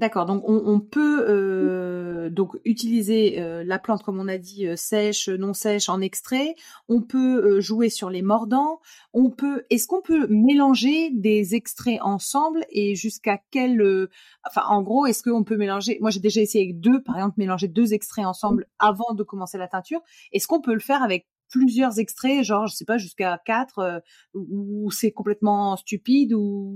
[0.00, 4.74] D'accord, donc on, peut euh, donc utiliser euh, la plante comme on a dit euh,
[4.74, 6.54] sèche, non sèche, en extrait.
[6.88, 8.80] On peut jouer sur les mordants.
[9.12, 14.08] On peut, est-ce qu'on peut mélanger des extraits ensemble et jusqu'à quel,
[14.48, 17.34] enfin en gros, est-ce qu'on peut mélanger Moi j'ai déjà essayé avec deux, par exemple,
[17.36, 20.00] mélanger deux extraits ensemble avant de commencer la teinture.
[20.32, 24.90] Est-ce qu'on peut le faire avec plusieurs extraits, genre je sais pas jusqu'à quatre, ou
[24.92, 26.74] c'est complètement stupide ou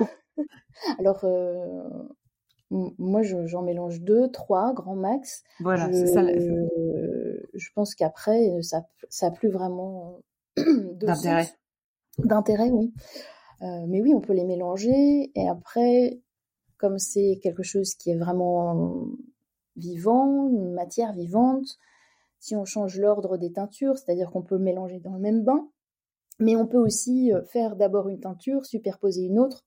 [0.98, 1.24] Alors,
[2.98, 5.44] moi, j'en mélange deux, trois, grand max.
[5.60, 6.22] Voilà, c'est ça.
[6.26, 8.82] Je pense qu'après, ça
[9.22, 10.18] n'a plus vraiment
[10.56, 11.48] d'intérêt.
[12.18, 12.92] D'intérêt, oui.
[13.62, 15.30] Euh, mais oui, on peut les mélanger.
[15.34, 16.20] Et après,
[16.78, 19.06] comme c'est quelque chose qui est vraiment
[19.76, 21.78] vivant, une matière vivante,
[22.38, 25.68] si on change l'ordre des teintures, c'est-à-dire qu'on peut mélanger dans le même bain,
[26.38, 29.64] mais on peut aussi euh, faire d'abord une teinture, superposer une autre,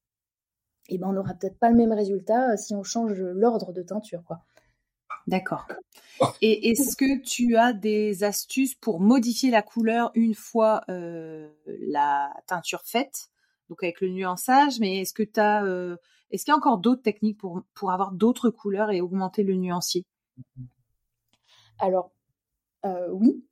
[0.90, 3.82] et ben on n'aura peut-être pas le même résultat euh, si on change l'ordre de
[3.82, 4.40] teinture, quoi.
[5.28, 5.66] D'accord.
[6.42, 12.34] Et est-ce que tu as des astuces pour modifier la couleur une fois euh, la
[12.48, 13.30] teinture faite?
[13.70, 15.66] Donc avec le nuançage, mais est-ce que tu as,
[16.32, 19.56] est-ce qu'il y a encore d'autres techniques pour, pour avoir d'autres couleurs et augmenter le
[19.56, 20.06] nuancier?
[21.80, 22.12] Alors,
[23.12, 23.44] oui.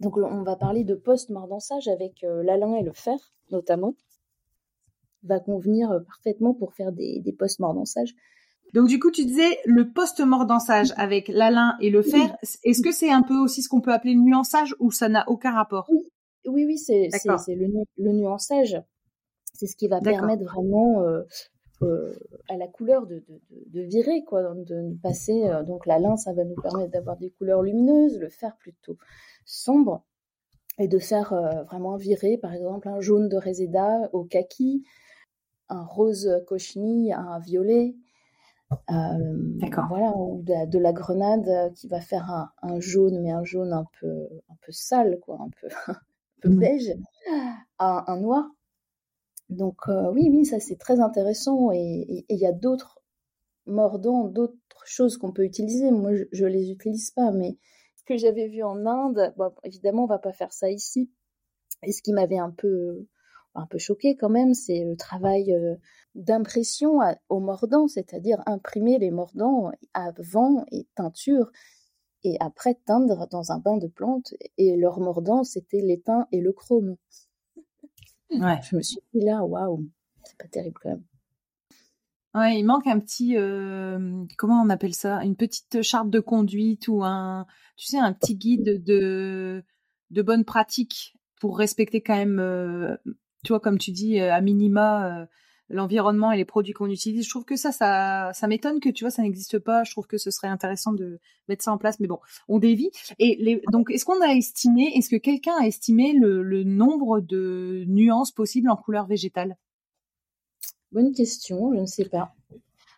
[0.00, 3.16] Donc, on va parler de post-mordançage avec l'alun et le fer,
[3.52, 3.94] notamment.
[5.26, 8.14] Va convenir parfaitement pour faire des, des post-mordançages.
[8.74, 12.36] Donc du coup, tu disais le post-mordançage avec l'alun et le fer.
[12.64, 15.28] Est-ce que c'est un peu aussi ce qu'on peut appeler le nuançage ou ça n'a
[15.28, 15.88] aucun rapport?
[16.46, 18.80] Oui, oui, c'est le, le, nuançage.
[19.54, 21.22] C'est ce qui va permettre vraiment euh,
[21.82, 22.12] euh,
[22.48, 25.44] à la couleur de, de, virer, quoi, de passer.
[25.44, 28.96] Euh, donc l'alun, ça va nous permettre d'avoir des couleurs lumineuses, le fer plutôt
[29.44, 30.04] sombre,
[30.78, 31.34] et de faire
[31.66, 34.84] vraiment virer, par exemple, un jaune de réséda au kaki,
[35.68, 37.96] un rose cochenille à un violet,
[38.90, 43.86] euh, voilà, ou de, la grenade qui va faire un, jaune, mais un jaune un
[44.00, 45.96] peu, un peu sale, quoi, un peu, un
[46.42, 46.58] peu mmh.
[46.58, 46.96] beige,
[47.78, 48.44] à un noir.
[49.48, 53.00] Donc euh, oui, oui, ça c'est très intéressant et il y a d'autres
[53.66, 55.90] mordants, d'autres choses qu'on peut utiliser.
[55.90, 57.56] Moi, je, ne les utilise pas, mais
[57.96, 61.10] ce que j'avais vu en Inde, bon, évidemment, on va pas faire ça ici.
[61.82, 63.06] Et ce qui m'avait un peu
[63.56, 65.74] un peu choqué quand même, c'est le travail euh,
[66.14, 71.50] d'impression au mordant, c'est-à-dire imprimer les mordants avant et teinture,
[72.24, 74.34] et après teindre dans un bain de plantes.
[74.58, 76.96] Et leur mordant, c'était l'étain et le chrome.
[78.30, 78.60] Ouais.
[78.62, 79.86] Je me suis dit là, waouh,
[80.24, 81.04] c'est pas terrible quand même.
[82.34, 86.86] Ouais, il manque un petit, euh, comment on appelle ça, une petite charte de conduite
[86.88, 89.64] ou un, tu sais, un petit guide de
[90.10, 92.96] de bonnes pratiques pour respecter quand même euh,
[93.46, 95.26] tu vois, comme tu dis, euh, à minima, euh,
[95.68, 97.24] l'environnement et les produits qu'on utilise.
[97.24, 99.84] Je trouve que ça, ça, ça m'étonne que tu vois, ça n'existe pas.
[99.84, 102.90] Je trouve que ce serait intéressant de mettre ça en place, mais bon, on dévie.
[103.20, 107.84] Et les, donc, est-ce qu'on a estimé, est-ce que quelqu'un a estimé le, nombre de
[107.86, 109.56] nuances possibles en couleur végétale?
[110.90, 112.34] Bonne question, je ne sais pas,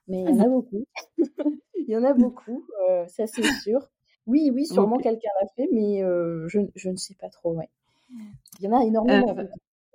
[0.06, 0.84] mais il y en a beaucoup.
[1.76, 3.80] il y en a beaucoup, euh, ça c'est sûr.
[4.26, 7.54] Oui, oui, sûrement quelqu'un l'a fait, mais je, je, ne sais pas trop.
[7.54, 7.68] Ouais.
[8.60, 9.34] Il y en a énormément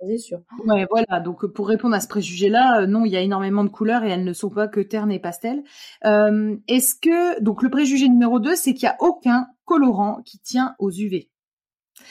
[0.00, 0.42] c'est sûr.
[0.66, 1.20] Ouais, voilà.
[1.20, 4.10] Donc pour répondre à ce préjugé-là, euh, non, il y a énormément de couleurs et
[4.10, 5.62] elles ne sont pas que terne et pastel.
[6.04, 10.38] Euh, est-ce que donc le préjugé numéro 2, c'est qu'il n'y a aucun colorant qui
[10.38, 11.30] tient aux UV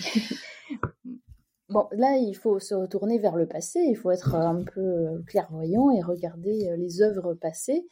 [1.69, 3.79] Bon, là, il faut se retourner vers le passé.
[3.79, 7.87] Il faut être un peu euh, clairvoyant et regarder les œuvres passées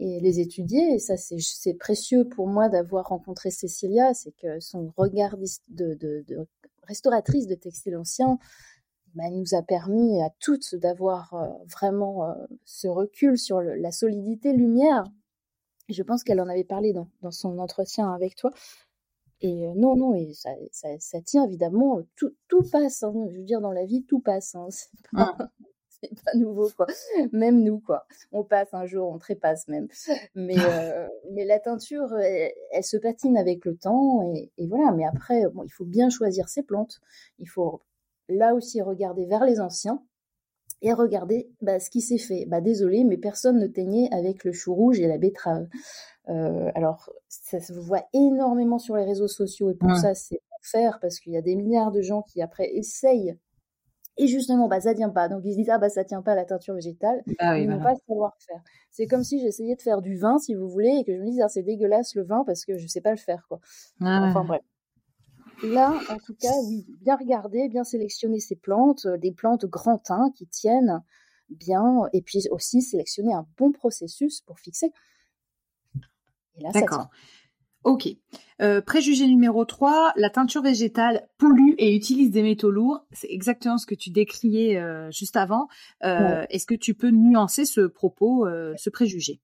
[0.00, 0.94] et les étudier.
[0.94, 4.14] Et ça, c'est précieux pour moi d'avoir rencontré Cécilia.
[4.14, 6.48] C'est que son regard de, de, de
[6.86, 8.38] restauratrice de textiles anciens
[9.14, 14.52] bah, nous a permis à toutes d'avoir euh, vraiment euh, ce recul sur la solidité
[14.52, 15.04] lumière.
[15.88, 18.50] je pense qu'elle en avait parlé dans, dans, son entretien avec toi.
[19.40, 23.02] Et euh, non, non, et ça, ça, ça, tient évidemment, tout, tout passe.
[23.02, 23.12] Hein.
[23.30, 24.56] je veux dire, dans la vie, tout passe.
[24.56, 25.36] Hein, c'est pas,
[26.24, 26.86] pas, nouveau, quoi.
[27.32, 28.06] Même nous, quoi.
[28.32, 29.86] On passe un jour, on trépasse même.
[30.34, 30.56] Mais,
[31.30, 34.32] mais la teinture, elle, elle, se patine avec le temps.
[34.34, 37.00] Et, et voilà, mais après, bon, il faut bien choisir ses plantes.
[37.38, 37.80] Il faut
[38.28, 40.02] là aussi regarder vers les anciens
[40.82, 42.46] et regarder bah, ce qui s'est fait.
[42.46, 45.66] Bah, désolé, mais personne ne teignait avec le chou rouge et la betterave.
[46.28, 50.98] Euh, alors, ça se voit énormément sur les réseaux sociaux et pour ça, c'est faire
[51.00, 53.36] parce qu'il y a des milliards de gens qui après essayent
[54.16, 55.28] et justement, bah, ça tient pas.
[55.28, 57.22] Donc, ils se disent, ah, bah, ça tient pas la teinture végétale.
[57.38, 58.62] Bah ils n'ont pas le savoir-faire.
[58.90, 61.26] C'est comme si j'essayais de faire du vin, si vous voulez, et que je me
[61.26, 63.58] disais, ah, c'est dégueulasse le vin parce que je sais pas le faire, quoi.
[64.00, 64.62] Ah enfin, bref.
[65.62, 69.98] Là, en tout cas, oui, bien regarder, bien sélectionner ces plantes, euh, des plantes grand
[69.98, 71.02] teint qui tiennent
[71.48, 74.92] bien, et puis aussi sélectionner un bon processus pour fixer.
[76.72, 77.08] D'accord.
[77.84, 78.08] Ok.
[78.62, 83.06] Euh, préjugé numéro 3, la teinture végétale pollue et utilise des métaux lourds.
[83.12, 85.68] C'est exactement ce que tu décriais euh, juste avant.
[86.00, 89.42] Est-ce que tu peux nuancer ce propos, ce préjugé?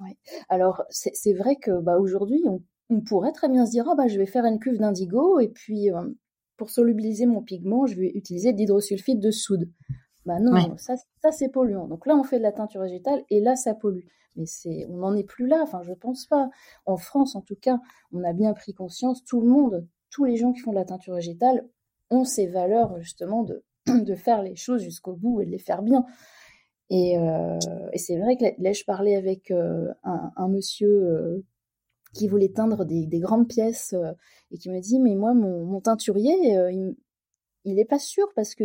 [0.00, 0.16] Oui.
[0.48, 4.08] Alors, c'est vrai que bah, aujourd'hui, on on pourrait très bien se dire, ah bah,
[4.08, 6.02] je vais faire une cuve d'indigo et puis euh,
[6.56, 9.70] pour solubiliser mon pigment, je vais utiliser de l'hydrosulfide de soude.
[10.26, 11.88] Bah non, ça, ça c'est polluant.
[11.88, 14.04] Donc là, on fait de la teinture végétale et là, ça pollue.
[14.36, 15.60] Mais c'est, on n'en est plus là.
[15.62, 16.50] Enfin, je pense pas.
[16.84, 17.80] En France, en tout cas,
[18.12, 19.24] on a bien pris conscience.
[19.24, 21.66] Tout le monde, tous les gens qui font de la teinture végétale
[22.10, 25.82] ont ces valeurs justement de, de faire les choses jusqu'au bout et de les faire
[25.82, 26.04] bien.
[26.90, 27.58] Et, euh,
[27.94, 31.42] c'est vrai que là, je parlais avec euh, un, monsieur
[32.12, 34.12] qui voulait teindre des, grandes pièces euh,
[34.50, 36.96] et qui me dit mais moi mon, teinturier euh, il,
[37.64, 38.64] il est pas sûr parce que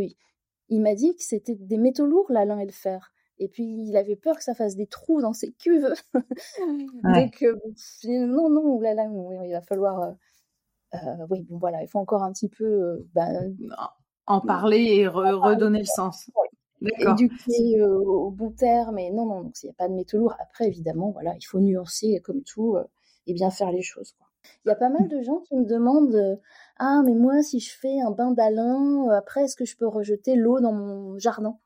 [0.69, 3.11] il m'a dit que c'était des métaux lourds la lin et le fer.
[3.37, 5.93] Et puis il avait peur que ça fasse des trous dans ses cuves.
[7.03, 7.55] Donc euh,
[8.05, 9.07] non non là là
[9.45, 10.15] il va falloir
[11.29, 13.53] oui bon voilà il faut encore un petit peu ben,
[14.25, 16.29] en parler et redonner le sens.
[16.81, 18.99] Éduquer au bon terme.
[18.99, 20.35] Et non, non, donc il n'y a pas de métaux lourds.
[20.39, 22.77] Après, évidemment, voilà, il faut nuancer comme tout
[23.27, 24.15] et bien faire les choses.
[24.63, 26.39] Il y a pas mal de gens qui me demandent
[26.77, 30.35] Ah, mais moi, si je fais un bain d'Alain, après, est-ce que je peux rejeter
[30.35, 31.57] l'eau dans mon jardin?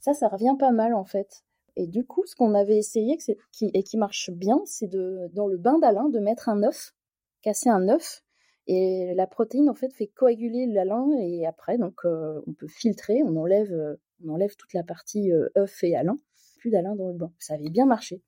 [0.00, 1.42] Ça, ça revient pas mal en fait.
[1.74, 3.18] Et du coup, ce qu'on avait essayé
[3.60, 6.94] et qui marche bien, c'est de dans le bain d'Alain de mettre un œuf,
[7.42, 8.22] casser un œuf,
[8.66, 13.36] et la protéine en fait fait coaguler l'alun et après donc on peut filtrer, on
[13.36, 16.16] enlève on enlève toute la partie œuf et alun,
[16.58, 17.32] plus d'alun dans le bain.
[17.38, 18.22] Ça avait bien marché.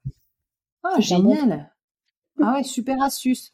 [0.82, 1.72] Ah génial.
[2.40, 3.52] Ah ouais, super astuce.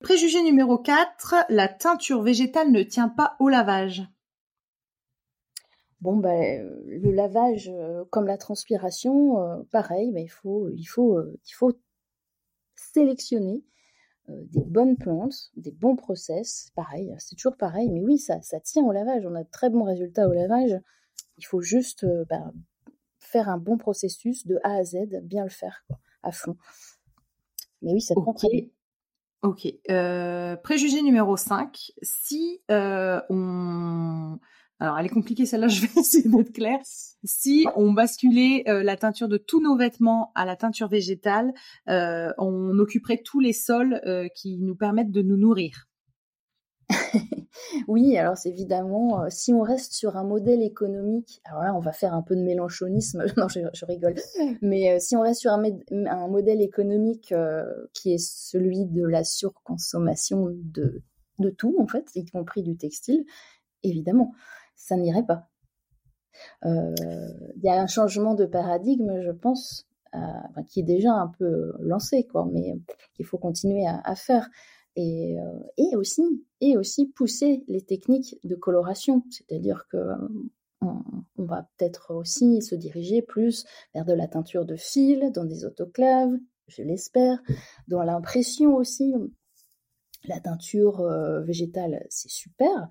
[0.00, 4.02] Préjugé numéro 4, la teinture végétale ne tient pas au lavage.
[6.00, 11.16] Bon, ben, le lavage, euh, comme la transpiration, euh, pareil, ben, il, faut, il, faut,
[11.16, 11.72] euh, il faut
[12.76, 13.64] sélectionner
[14.28, 18.84] des bonnes plantes, des bons process, pareil, c'est toujours pareil, mais oui, ça, ça tient
[18.84, 20.78] au lavage, on a de très bons résultats au lavage.
[21.36, 22.52] Il faut juste ben,
[23.18, 25.86] faire un bon processus de A à Z, bien le faire,
[26.24, 26.56] à fond.
[27.82, 28.34] Mais oui, ça prend
[29.42, 29.68] Ok.
[29.90, 31.92] Euh, préjugé numéro 5.
[32.02, 34.38] Si euh, on...
[34.80, 36.80] Alors, elle est compliquée celle-là, je vais essayer d'être claire.
[36.82, 41.52] Si on basculait euh, la teinture de tous nos vêtements à la teinture végétale,
[41.86, 44.00] on occuperait tous les sols
[44.34, 45.88] qui nous permettent de nous nourrir.
[47.88, 51.80] Oui, alors c'est évidemment, euh, si on reste sur un modèle économique, alors là, on
[51.80, 54.14] va faire un peu de mélanchonisme, non, je, rigole,
[54.60, 59.24] mais euh, si on reste sur un, modèle économique euh, qui est celui de la
[59.24, 61.02] surconsommation de,
[61.38, 63.24] de tout, en fait, y compris du textile,
[63.82, 64.32] évidemment,
[64.74, 65.48] ça n'irait pas.
[66.64, 69.86] Il y a un changement de paradigme, je pense,
[70.68, 72.74] qui est déjà un peu lancé, quoi, mais
[73.14, 74.50] qu'il faut continuer à faire
[74.96, 76.22] et, euh, et, aussi,
[76.60, 80.16] et aussi pousser les techniques de coloration, c'est-à-dire que euh,
[80.80, 81.02] on,
[81.44, 83.64] va peut-être aussi se diriger plus
[83.94, 86.32] vers de la teinture de fil dans des autoclaves,
[86.68, 87.42] je l'espère,
[87.88, 89.12] dans l'impression aussi.
[90.26, 92.88] La teinture euh, végétale, c'est super.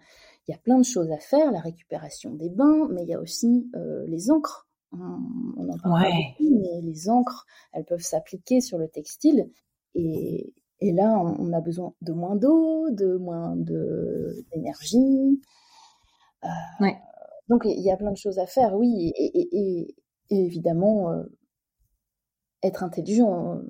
[0.48, 3.14] Il y a plein de choses à faire, la récupération des bains, mais il y
[3.14, 3.72] a aussi
[4.08, 4.68] les encres.
[4.92, 9.50] On, en parle beaucoup, mais les encres, elles peuvent s'appliquer sur le textile
[9.96, 10.54] et,
[10.84, 15.40] et là, on a besoin de moins d'eau, de moins d'énergie.
[16.44, 16.88] Euh,
[17.48, 19.14] donc, il y a plein de choses à faire, oui.
[19.16, 19.96] Et,
[20.30, 21.24] évidemment, euh,
[22.64, 23.62] être intelligent,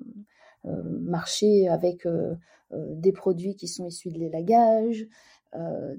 [0.66, 2.08] euh, marcher avec
[2.72, 5.08] des produits qui sont issus de l'élagage,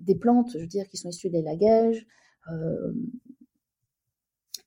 [0.00, 2.08] des plantes, je veux dire, qui sont issues de l'élagage,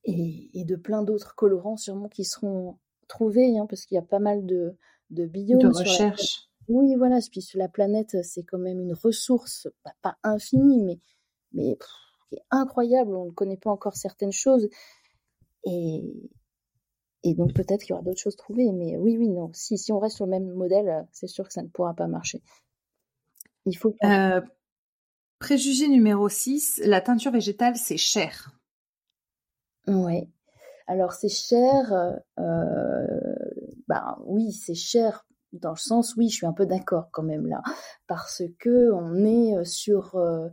[0.06, 2.78] et, de plein d'autres colorants sûrement qui seront
[3.10, 4.78] trouvés, hein, parce qu'il y a pas mal de,
[5.10, 5.60] de biomes.
[5.60, 6.50] De recherche.
[6.68, 7.20] Oui, voilà.
[7.32, 11.00] Puis sur la planète, c'est quand même une ressource, bah, pas infinie, mais,
[11.54, 11.78] mais
[12.52, 13.16] incroyable.
[13.16, 14.70] On ne connaît pas encore certaines choses.
[15.64, 16.04] Et,
[17.24, 18.72] et donc peut-être qu'il y aura d'autres choses trouvées.
[18.72, 19.50] Mais oui, oui, non.
[19.54, 22.08] Si, si on reste sur le même modèle, c'est sûr que ça ne pourra pas
[22.08, 22.42] marcher.
[23.66, 23.96] Il faut.
[24.04, 24.42] Euh,
[25.40, 28.52] préjugé numéro 6, la teinture végétale, c'est cher.
[29.88, 30.28] Ouais.
[30.88, 31.92] Alors c'est cher,
[32.40, 33.36] euh,
[33.88, 35.26] bah oui, c'est cher.
[35.54, 37.62] Dans le sens, oui, je suis un peu d'accord quand même là,
[38.08, 40.50] parce que on est euh, sur, euh,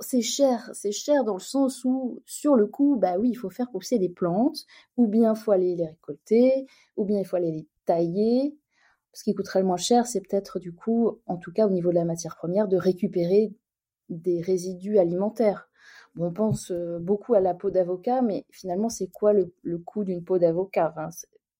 [0.00, 3.50] c'est cher, c'est cher dans le sens où sur le coup, bah oui, il faut
[3.50, 4.66] faire pousser des plantes,
[4.96, 6.66] ou bien il faut aller les récolter,
[6.96, 8.56] ou bien il faut aller les tailler.
[9.12, 11.90] Ce qui coûterait le moins cher, c'est peut-être du coup, en tout cas au niveau
[11.90, 13.54] de la matière première, de récupérer
[14.10, 15.68] des résidus alimentaires.
[16.18, 20.24] On pense euh, beaucoup à la peau d'avocat, mais finalement, c'est quoi le, coût d'une
[20.24, 20.94] peau d'avocat?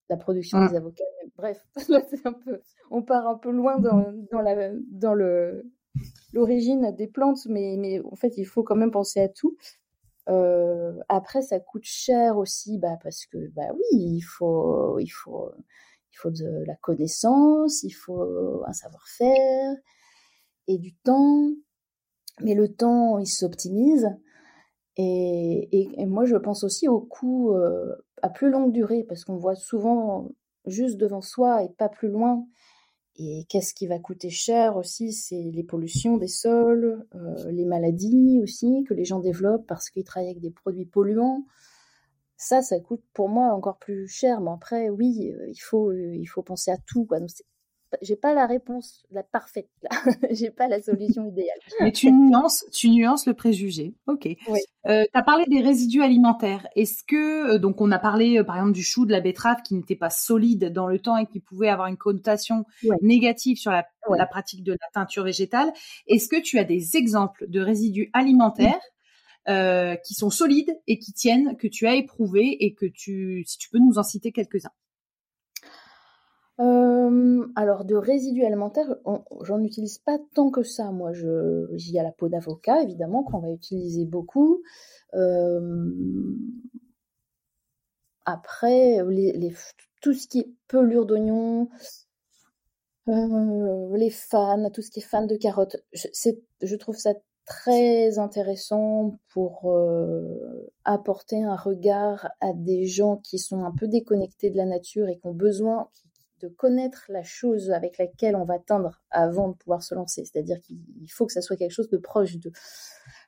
[0.09, 1.05] La production des avocats.
[1.37, 1.67] Bref,
[2.25, 4.13] un peu, on part un peu loin dans,
[4.91, 5.15] dans
[6.33, 9.57] l'origine des plantes, mais, mais en fait, il faut quand même penser à tout.
[10.29, 15.51] Euh, après, ça coûte cher aussi, bah, parce que bah oui, il faut, il faut,
[16.13, 19.77] il faut de la connaissance, il faut un savoir-faire
[20.69, 21.51] et du temps.
[22.41, 24.09] Mais le temps, il s'optimise.
[24.97, 29.55] Et, moi, je pense aussi au coût euh, à plus longue durée, parce qu'on voit
[29.55, 30.31] souvent
[30.67, 32.47] juste devant soi et pas plus loin.
[33.19, 38.41] Et qu'est-ce qui va coûter cher aussi C'est les pollutions des sols, euh, les maladies
[38.43, 41.47] aussi que les gens développent parce qu'ils travaillent avec des produits polluants.
[42.37, 44.43] Ça, ça coûte pour moi encore plus cher.
[44.43, 47.09] Mais après, oui, euh, il faut, il faut penser à tout.
[48.03, 49.91] J'ai pas la réponse la parfaite là.
[50.31, 51.59] j'ai pas la solution idéale.
[51.81, 53.95] Mais tu nuances, tu nuances le préjugé.
[54.07, 54.29] Ok.
[54.87, 56.67] Euh, tu as parlé des résidus alimentaires.
[56.77, 59.63] Est-ce que euh, donc on a parlé euh, par exemple du chou, de la betterave
[59.63, 62.65] qui n'était pas solide dans le temps et qui pouvait avoir une connotation
[63.03, 63.87] négative sur la,
[64.27, 65.73] pratique de la teinture végétale.
[66.07, 68.81] Est-ce que tu as des exemples de résidus alimentaires
[70.05, 73.69] qui sont solides et qui tiennent, que tu as éprouvés et que tu, si tu
[73.71, 74.73] peux nous en citer quelques-uns?
[76.59, 78.97] Alors de résidus alimentaires,
[79.43, 80.91] j'en utilise pas tant que ça.
[80.91, 81.13] Moi,
[81.75, 84.63] j'y a la peau d'avocat évidemment qu'on va utiliser beaucoup.
[88.25, 89.55] après, les,
[90.01, 91.69] tout ce qui est pelure d'oignon,
[93.09, 99.17] euh, les fans, tout ce qui est fan de carottes, je, trouve ça très intéressant
[99.33, 104.67] pour euh, apporter un regard à des gens qui sont un peu déconnectés de la
[104.67, 105.89] nature et qui ont besoin
[106.41, 110.25] de connaître la chose avec laquelle on va teindre avant de pouvoir se lancer.
[110.25, 112.53] C'est-à-dire qu'il faut que ça soit quelque chose de proche de.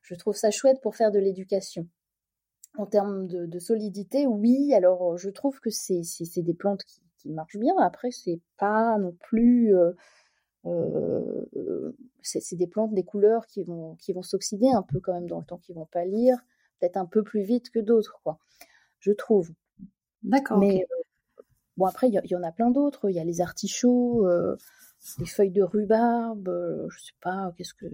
[0.03, 1.89] Je trouve ça chouette pour faire de l'éducation.
[2.77, 4.73] En termes de, solidité, oui.
[4.75, 7.75] Alors, je trouve que c'est des plantes qui, qui marche bien.
[7.79, 9.77] Après, c'est pas non plus.
[9.77, 9.93] Euh,
[10.67, 11.93] euh,
[12.23, 15.39] c'est des plantes, des couleurs qui vont, qui vont s'oxyder un peu quand même dans
[15.39, 16.37] le temps, qui vont pâlir,
[16.79, 18.39] peut-être un peu plus vite que d'autres, quoi.
[18.99, 19.51] Je trouve.
[20.23, 20.59] D'accord.
[20.59, 20.98] Mais euh,
[21.79, 23.09] bon, après, il y, en a plein d'autres.
[23.09, 24.29] Il y a les artichauts,
[25.19, 26.51] les feuilles de rhubarbe,
[26.91, 27.87] je sais pas, qu'est-ce que.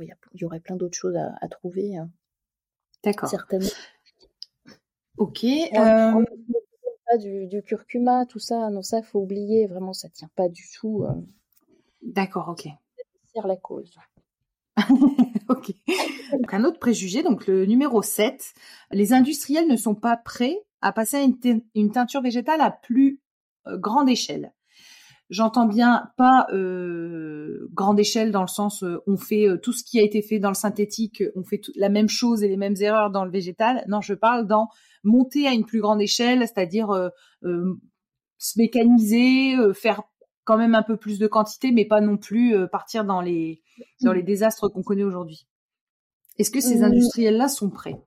[0.00, 1.96] Il y, aurait plein d'autres choses à, trouver.
[1.96, 2.10] Hein.
[3.04, 3.28] D'accord.
[3.28, 3.68] Certainement.
[5.18, 5.44] Ok
[7.18, 11.04] du, curcuma, tout ça, non, ça, faut oublier, vraiment, ça tient pas du tout.
[11.04, 11.14] Euh.
[12.02, 12.68] D'accord, ok.
[13.34, 13.94] Ça la cause.
[15.48, 15.72] ok.
[16.32, 18.54] Donc, un autre préjugé, donc le numéro 7,
[18.92, 21.26] les industriels ne sont pas prêts à passer à
[21.74, 23.20] une, teinture végétale à plus
[23.66, 24.52] euh, grande échelle.
[25.28, 30.02] J'entends bien pas euh, grande échelle dans le sens on fait tout ce qui a
[30.02, 33.24] été fait dans le synthétique, on fait la même chose et les mêmes erreurs dans
[33.24, 33.84] le végétal.
[33.86, 34.68] Non, je parle dans
[35.04, 37.08] monter à une plus grande échelle, c'est-à-dire euh,
[37.44, 37.80] euh,
[38.38, 40.02] se mécaniser, euh, faire
[40.44, 43.62] quand même un peu plus de quantité, mais pas non plus partir dans les
[44.00, 45.46] dans les désastres qu'on connaît aujourd'hui.
[46.38, 46.84] Est-ce que ces mmh.
[46.84, 48.02] industriels-là sont prêts?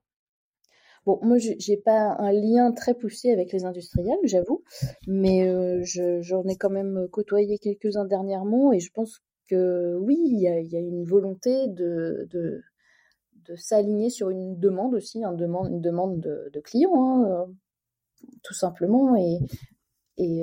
[1.06, 4.64] Bon, moi, j'ai pas un lien très poussé avec les industriels, j'avoue,
[5.08, 10.48] mais j'en ai quand même côtoyé quelques-uns dernièrement, et je pense que oui, il y
[10.48, 12.62] a, une volonté de, de,
[13.56, 17.54] s'aligner sur une demande aussi, une demande de, de clients, hein, euh,
[18.42, 19.16] tout simplement.
[19.16, 19.40] Et,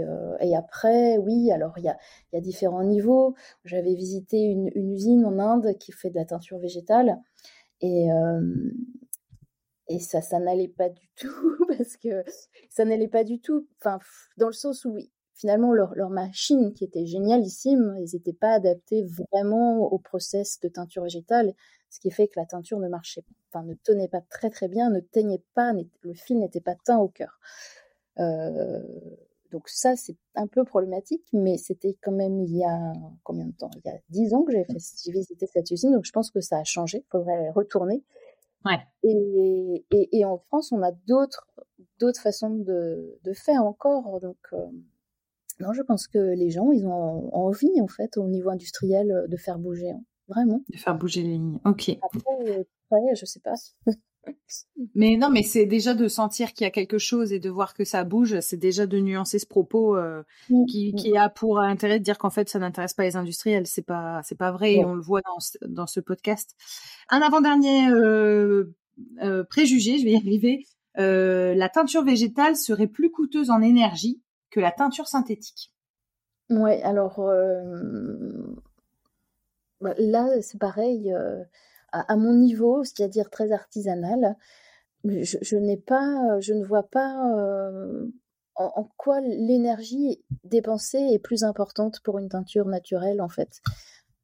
[0.05, 1.97] euh, et, après, oui, alors il y a,
[2.33, 3.35] y a, différents niveaux.
[3.65, 7.19] J'avais visité une, une, usine en Inde qui fait de la teinture végétale
[7.81, 8.41] et, euh,
[9.91, 12.25] et ça, ça n'allait pas du tout parce que
[12.71, 13.67] ça n'allait pas du tout.
[13.79, 13.99] Enfin,
[14.39, 14.97] dans le sens où
[15.35, 20.69] finalement leur, leur machine qui était génialissime, ils n'étaient pas adaptés vraiment au process de
[20.69, 21.55] teinture végétale
[21.91, 24.91] ce qui fait que la teinture ne marchait, enfin ne tenait pas très très bien,
[24.91, 25.73] ne teignait pas,
[26.03, 27.41] le fil n'était pas teint au cœur.
[28.19, 28.81] Euh,
[29.51, 32.93] donc ça c'est un peu problématique, mais c'était quand même il y a
[33.25, 33.71] combien de temps?
[33.85, 34.65] Il y a dix ans que j'ai
[35.05, 36.99] j'ai visité cette usine, donc je pense que ça a changé.
[36.99, 38.05] Il faudrait retourner.
[38.65, 38.79] Ouais.
[39.03, 41.47] Et, et, et, en France, on a d'autres
[41.99, 44.21] d'autres façons de, de faire encore.
[44.21, 44.67] Donc euh,
[45.61, 49.37] non, je pense que les gens, ils ont envie en fait au niveau industriel de
[49.37, 49.91] faire bouger.
[49.91, 50.63] Hein vraiment.
[50.73, 51.59] De faire bouger les lignes.
[51.65, 51.91] Ok.
[52.03, 53.55] Après, euh, je sais pas.
[54.95, 57.75] mais non, mais c'est déjà de sentir qu'il y a quelque chose et de voir
[57.75, 60.97] que ça bouge, c'est déjà de nuancer ce propos euh, mm, qui, mm.
[60.97, 63.67] qui, a pour intérêt de dire qu'en fait ça n'intéresse pas les industriels.
[63.67, 64.75] C'est pas c'est pas vrai.
[64.75, 66.57] Et on le voit dans, dans ce podcast.
[67.09, 68.65] Un avant-dernier euh,
[69.49, 70.65] préjugé, je vais y arriver.
[70.97, 75.73] la teinture végétale serait plus coûteuse en énergie que la teinture synthétique.
[76.49, 77.21] Ouais, alors
[79.81, 81.13] bah, là, c'est pareil,
[81.95, 84.37] euh, à, mon niveau, c'est-à-dire très artisanal,
[85.05, 88.07] je, n'ai pas, je ne vois pas euh,
[88.57, 93.61] en, quoi l'énergie dépensée est plus importante pour une teinture naturelle, en fait.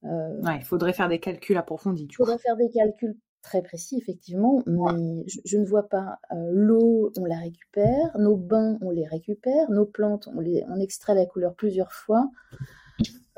[0.05, 2.07] Euh, il faudrait faire des calculs approfondis.
[2.11, 6.19] Il faudrait faire des calculs très précis, effectivement, mais je, ne vois pas.
[6.51, 11.15] L'eau, on la récupère, nos bains, on les récupère, nos plantes, on, les, on extrait
[11.15, 12.29] la couleur plusieurs fois.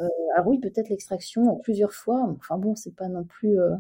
[0.01, 2.22] Euh, alors oui, peut-être l'extraction plusieurs fois.
[2.39, 3.59] Enfin bon, c'est pas non plus.
[3.61, 3.74] Euh,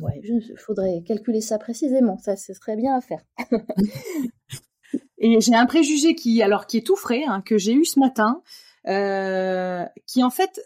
[0.00, 2.18] ouais, il faudrait calculer ça précisément.
[2.18, 3.22] Ça, ce serait bien à faire.
[5.18, 7.98] Et j'ai un préjugé qui, alors, qui est tout frais, hein, que j'ai eu ce
[7.98, 8.42] matin,
[8.86, 10.60] euh, qui en fait,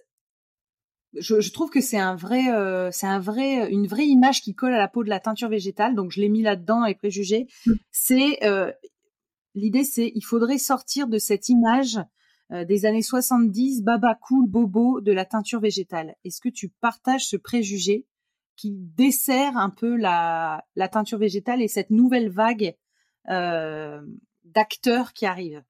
[1.15, 2.45] je, trouve que c'est un vrai,
[2.93, 5.95] c'est un vrai, une vraie image qui colle à la peau de la teinture végétale.
[5.95, 7.47] Donc je l'ai mis là-dedans avec préjugé.
[7.67, 7.73] Mmh.
[7.91, 8.39] C'est
[9.55, 11.99] l'idée, c'est il faudrait sortir de cette image
[12.53, 16.17] euh, des années 70, baba cool bobo de la teinture végétale.
[16.25, 18.07] Est-ce que tu partages ce préjugé?
[18.57, 22.77] Qui dessert un peu la, teinture végétale et cette nouvelle vague
[23.29, 24.01] euh,
[24.45, 25.63] d'acteurs qui arrivent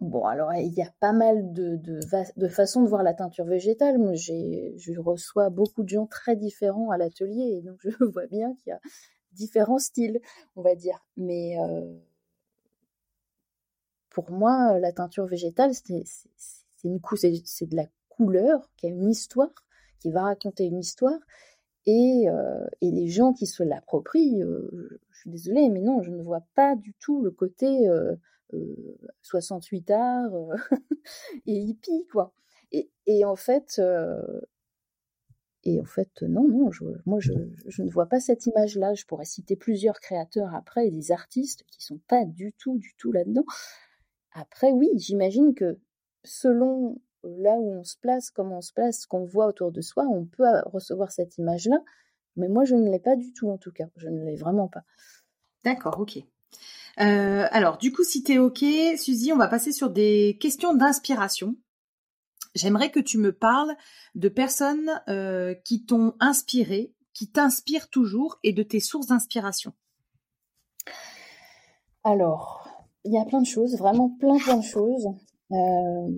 [0.00, 3.98] Bon, alors il y a pas mal de, façons de voir la teinture végétale.
[3.98, 8.52] Moi, je reçois beaucoup de gens très différents à l'atelier, et donc je vois bien
[8.56, 8.80] qu'il y a
[9.30, 10.20] différents styles,
[10.56, 11.06] on va dire.
[11.16, 11.94] Mais euh,
[14.10, 16.02] pour moi, la teinture végétale, c'est
[17.14, 19.54] c'est de la couleur qui a une histoire,
[20.00, 21.18] qui va raconter une histoire.
[21.86, 26.10] Et, euh, et les gens qui se l'approprient, euh, je suis désolée, mais non, je
[26.10, 27.88] ne vois pas du tout le côté
[29.22, 30.30] 68 art
[31.46, 32.32] et hippie, quoi.
[33.06, 33.80] Et, en fait,
[35.64, 36.70] et en fait, non, non,
[37.06, 38.94] moi, je, ne vois pas cette image-là.
[38.94, 43.12] Je pourrais citer plusieurs créateurs après, des artistes qui sont pas du tout, du tout
[43.12, 43.44] là-dedans.
[44.32, 45.78] Après, oui, j'imagine que
[46.24, 49.80] selon là où on se place, comment on se place, ce qu'on voit autour de
[49.80, 51.78] soi, on peut recevoir cette image-là.
[52.36, 53.86] Mais moi, je ne l'ai pas du tout, en tout cas.
[53.96, 54.82] Je ne l'ai vraiment pas.
[55.64, 56.18] D'accord, ok.
[57.00, 58.64] Euh, alors, du coup, si tu es ok,
[58.96, 61.56] Suzy, on va passer sur des questions d'inspiration.
[62.54, 63.74] J'aimerais que tu me parles
[64.14, 69.72] de personnes euh, qui t'ont inspiré, qui t'inspirent toujours et de tes sources d'inspiration.
[72.04, 72.68] Alors,
[73.04, 75.06] il y a plein de choses, vraiment plein plein de choses.
[75.52, 76.08] Euh,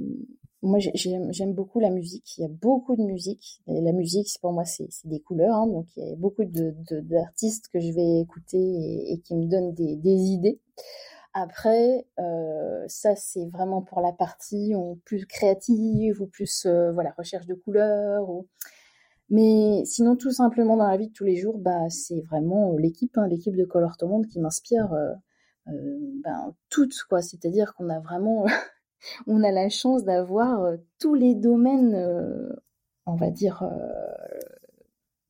[0.64, 2.38] moi, j'aime beaucoup la musique.
[2.38, 3.60] Il y a beaucoup de musique.
[3.66, 5.54] La musique, pour moi, c'est des couleurs.
[5.54, 5.66] Hein.
[5.66, 8.58] donc, il y a beaucoup d'artistes que je vais écouter
[9.12, 10.60] et, qui me donnent des, idées.
[11.32, 14.72] Après, euh, ça c'est vraiment pour la partie
[15.04, 18.30] plus créative ou plus euh, voilà recherche de couleurs.
[18.30, 18.46] Ou...
[19.30, 23.16] Mais sinon, tout simplement dans la vie de tous les jours, bah c'est vraiment l'équipe,
[23.16, 25.12] hein, l'équipe de Color to Monde qui m'inspire euh,
[25.68, 27.22] euh, ben, toutes quoi.
[27.22, 28.44] C'est-à-dire qu'on a vraiment,
[29.26, 30.66] on a la chance d'avoir
[30.98, 31.94] tous les domaines,
[33.06, 33.62] on va dire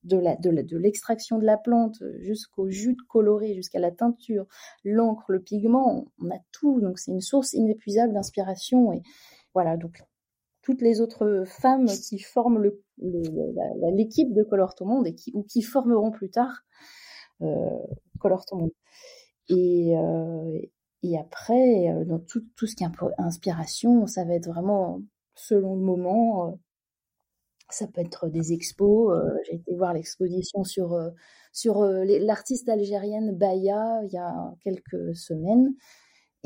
[0.04, 4.46] de la de l'extraction de, la plante jusqu'au jus de coloré, jusqu'à la teinture,
[4.84, 6.80] l'encre, le pigment, on a tout.
[6.80, 9.02] Donc c'est une source inépuisable d'inspiration et
[9.54, 9.76] voilà.
[9.76, 10.02] Donc
[10.62, 15.62] toutes les autres femmes qui forment l'équipe de Color Ton Monde et qui ou qui
[15.62, 16.64] formeront plus tard
[17.42, 17.70] euh,
[18.18, 18.72] Color Ton Monde.
[19.48, 20.58] Et euh,
[21.04, 22.88] et après, euh, dans tout, tout ce qui est
[23.18, 25.00] inspiration, ça va être vraiment
[25.34, 26.58] selon le moment,
[27.70, 29.12] ça peut être des expos.
[29.12, 31.10] Euh, j'ai été voir l'exposition sur, euh,
[31.52, 35.74] sur euh, l'artiste algérienne Baya il y a quelques semaines.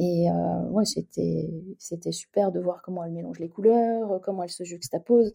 [0.01, 0.29] Et
[0.71, 5.33] ouais, c'était, super de voir comment elle mélange les couleurs, comment elle se juxtapose.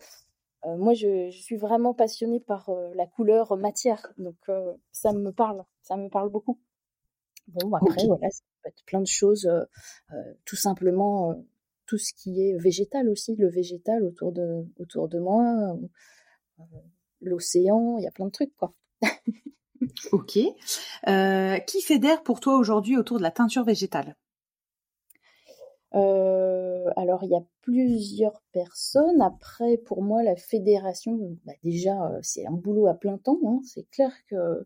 [0.65, 4.37] moi, je, suis vraiment passionnée par la couleur matière, donc
[4.93, 6.61] ça me parle, ça me parle beaucoup.
[7.47, 9.49] Bon, après, voilà, ça peut être plein de choses,
[10.45, 11.35] tout simplement
[11.85, 15.77] tout ce qui est végétal aussi, le végétal autour de, autour de moi,
[16.59, 16.63] euh,
[17.21, 18.73] l'océan, il y a plein de trucs, quoi.
[20.11, 20.39] ok.
[21.07, 24.15] Euh, qui fédère pour toi aujourd'hui autour de la teinture végétale?
[25.95, 29.21] Euh, alors il y a plusieurs personnes.
[29.21, 33.39] Après, pour moi, la fédération, bah, déjà, c'est un boulot à plein temps.
[33.45, 33.59] Hein.
[33.63, 34.65] C'est clair que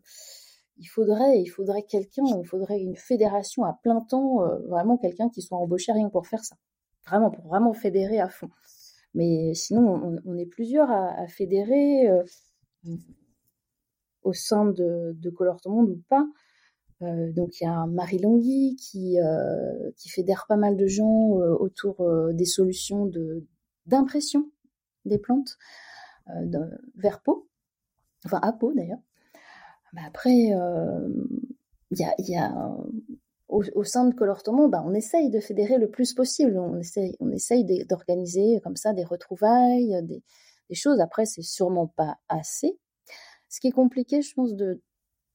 [0.78, 5.42] il faudrait, il faudrait quelqu'un, il faudrait une fédération à plein temps, vraiment quelqu'un qui
[5.42, 6.56] soit embauché rien pour faire ça
[7.08, 8.50] vraiment pour vraiment fédérer à fond.
[9.14, 12.22] Mais sinon, on, est plusieurs à, fédérer euh,
[14.22, 16.26] au sein de, de Color Ton Monde ou pas.
[17.02, 21.30] Euh, donc il y a Marie Longhi qui, euh, qui fédère pas mal de gens
[21.58, 23.46] autour des solutions de
[23.86, 24.50] d'impression
[25.06, 25.56] des plantes
[26.96, 27.48] vers peau,
[28.26, 28.98] enfin à peau d'ailleurs.
[29.92, 30.52] Bah, après,
[31.90, 32.52] il a, y a
[33.48, 36.58] au, sein de Color Tomo, bah, on essaye de fédérer le plus possible.
[36.58, 40.22] On essaye, on essaye d'organiser comme ça des retrouvailles, des,
[40.74, 41.00] choses.
[41.00, 42.78] Après, c'est sûrement pas assez.
[43.48, 44.82] Ce qui est compliqué, je pense, de,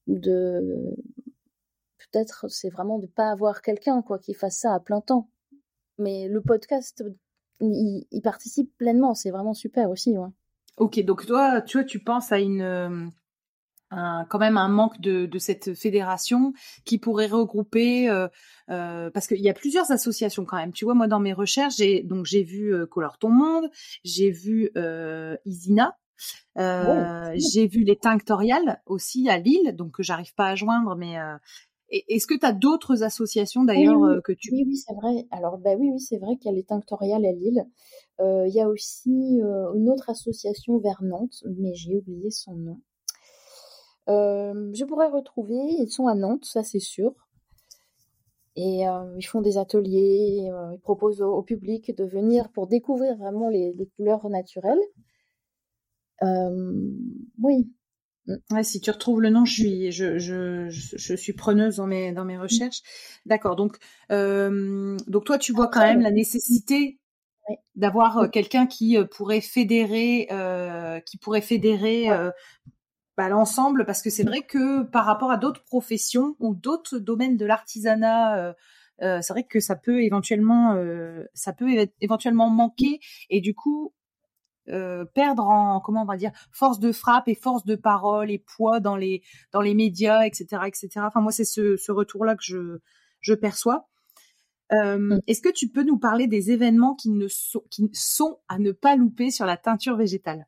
[0.06, 0.94] de
[1.98, 5.28] peut-être, c'est vraiment de pas avoir quelqu'un quoi qui fasse ça à plein temps.
[5.98, 7.02] Mais le podcast,
[7.60, 9.14] il, participe pleinement.
[9.14, 10.14] C'est vraiment super aussi.
[10.76, 13.10] Ok, donc toi, tu vois, tu penses à une
[14.28, 16.52] quand même un manque de, de, cette fédération
[16.84, 18.28] qui pourrait regrouper euh,
[18.70, 20.72] euh, parce qu'il y a plusieurs associations quand même.
[20.72, 23.70] Tu vois, moi dans mes recherches, j'ai donc j'ai vu euh, Color ton monde,
[24.04, 25.98] j'ai vu euh, Isina,
[26.58, 31.16] euh, j'ai vu les Tinctoriales aussi à Lille, donc que j'arrive pas à joindre, mais
[31.90, 35.26] est-ce que tu as d'autres associations d'ailleurs que tu Oui, oui, c'est vrai.
[35.30, 37.66] Alors, bah oui, oui, c'est vrai qu'il y a les Tinctoriales à Lille.
[38.20, 39.40] Il y a aussi
[39.74, 42.80] une autre association vers Nantes, mais j'ai oublié son nom.
[44.08, 47.14] Euh, je pourrais retrouver, ils sont à Nantes, ça c'est sûr.
[48.56, 53.16] Et euh, ils font des ateliers, euh, ils proposent au, public de venir pour découvrir
[53.16, 54.78] vraiment les, couleurs naturelles.
[56.22, 57.70] oui.
[58.50, 62.10] Ouais, si tu retrouves le nom, je suis, je, je, je, suis preneuse dans mes,
[62.12, 62.80] dans mes recherches.
[63.26, 63.54] D'accord.
[63.54, 63.76] Donc,
[64.08, 66.98] donc toi, tu vois quand même la nécessité
[67.74, 70.28] d'avoir quelqu'un qui pourrait fédérer,
[71.04, 72.08] qui pourrait fédérer
[73.16, 77.36] bah, l'ensemble, parce que c'est vrai que par rapport à d'autres professions ou d'autres domaines
[77.36, 78.54] de l'artisanat.
[79.02, 80.80] Euh, c'est vrai que ça peut éventuellement,
[81.34, 81.68] ça peut
[82.00, 83.92] éventuellement manquer et du coup,
[84.70, 88.38] euh, perdre en comment on va dire force de frappe et force de parole et
[88.38, 92.34] poids dans les dans les médias etc etc enfin moi c'est ce, ce retour là
[92.34, 92.78] que je
[93.20, 93.90] je perçois
[94.72, 95.20] euh, mm.
[95.26, 98.72] est-ce que tu peux nous parler des événements qui ne sont qui sont à ne
[98.72, 100.46] pas louper sur la teinture végétale?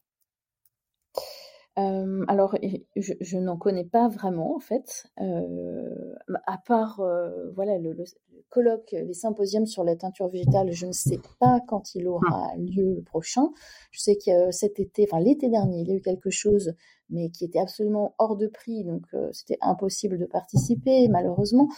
[1.79, 2.57] Euh, alors,
[2.97, 6.14] je, je n'en connais pas vraiment en fait, euh,
[6.47, 8.05] à part euh, voilà le, le,
[8.49, 10.72] colloque, les symposiums sur la teinture végétale.
[10.72, 12.57] Je ne sais pas quand il aura ah.
[12.57, 13.51] lieu le prochain.
[13.91, 16.72] Je sais que cet été, enfin l'été dernier, il y a eu quelque chose,
[17.11, 21.68] mais qui était absolument hors de prix, donc c'était impossible de participer malheureusement.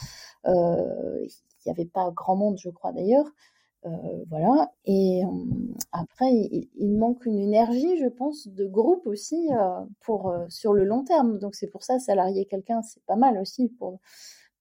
[0.47, 1.27] Il
[1.67, 3.27] n'y avait pas grand monde, je crois d'ailleurs.
[3.87, 4.73] Euh, voilà.
[4.85, 5.29] Et euh,
[5.93, 11.05] après, il, manque une énergie, je pense, de groupe aussi euh, pour sur le long
[11.05, 11.39] terme.
[11.39, 14.01] Donc c'est pour ça salarier quelqu'un, c'est pas mal aussi pour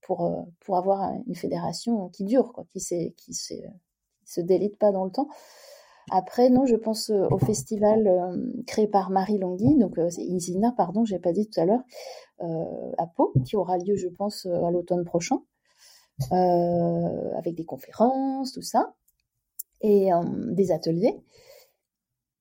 [0.01, 5.05] pour pour avoir une fédération qui dure, quoi, qui s'est qui se délite pas dans
[5.05, 5.27] le temps.
[6.11, 8.09] Après, non, je pense au festival
[8.65, 11.83] créé par Marie Longhi, donc Isina, pardon, j'ai pas dit tout à l'heure,
[12.97, 15.41] à Pau, qui aura lieu, je pense, à l'automne prochain,
[16.31, 18.95] avec des conférences, tout ça
[19.81, 21.15] et des ateliers.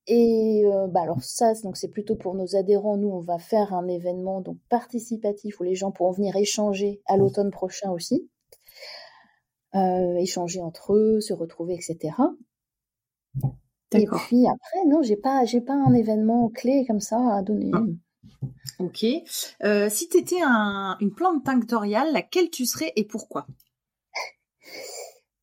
[0.07, 2.95] Et euh, bah alors ça, donc c'est plutôt pour nos adhérents.
[2.95, 7.17] Nous, on va faire un événement donc participatif où les gens pourront venir échanger à
[7.17, 8.29] l'automne prochain aussi,
[9.75, 12.15] euh, échanger entre eux, se retrouver, etc.
[13.93, 17.71] Et puis après, non, j'ai pas, j'ai pas un événement clé comme ça à donner.
[17.73, 17.83] Ah.
[18.79, 19.05] Ok.
[19.63, 23.45] Euh, si tu étais un, une plante tinctoriale, laquelle tu serais et pourquoi?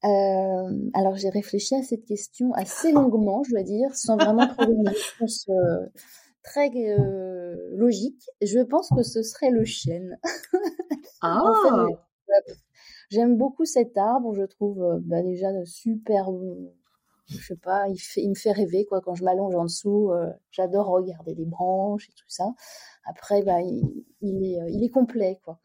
[0.04, 4.74] Euh, alors j'ai réfléchi à cette question assez longuement, je dois dire, sans vraiment trouver
[4.74, 5.86] une réponse euh,
[6.42, 8.28] très euh, logique.
[8.42, 10.18] Je pense que ce serait le chêne.
[11.26, 11.86] Ah.
[13.08, 16.26] J'aime beaucoup cet arbre, je trouve bah, déjà super.
[17.28, 20.12] Je sais pas, il, fait, il me fait rêver quoi quand je m'allonge en dessous.
[20.50, 22.44] J'adore regarder les branches et tout ça.
[23.06, 25.60] Après, bah, il, il, est, il est complet quoi.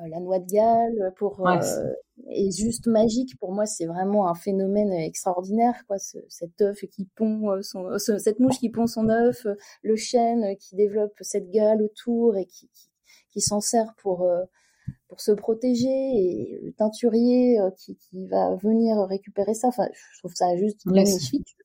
[0.00, 1.92] Euh, la noix de Galles pour euh,
[2.30, 7.50] est juste magique pour moi c'est vraiment un phénomène extraordinaire quoi cet œuf qui pond
[7.50, 9.46] euh, cette mouche qui pond son œuf
[9.82, 12.70] le chêne qui développe cette gale autour et qui
[13.32, 14.28] qui, s'en sert pour
[15.08, 19.68] pour se protéger et le teinturier qui, qui va venir récupérer ça.
[19.68, 21.56] Enfin je trouve ça juste magnifique.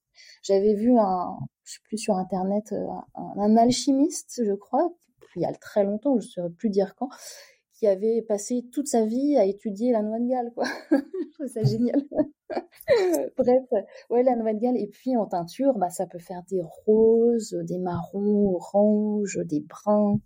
[0.44, 4.94] J'avais vu un je sais plus sur internet un, un alchimiste je crois.
[5.36, 7.10] Il y a très longtemps je ne saurais plus dire quand
[7.76, 10.66] qui avait passé toute sa vie à étudier la noix de Galles, quoi.
[10.92, 12.02] je trouve ça génial.
[13.38, 13.64] Bref,
[14.10, 14.78] ouais, la noix de Galles.
[14.78, 20.20] Et puis en teinture, bah, ça peut faire des roses, des marrons, oranges, des bruns.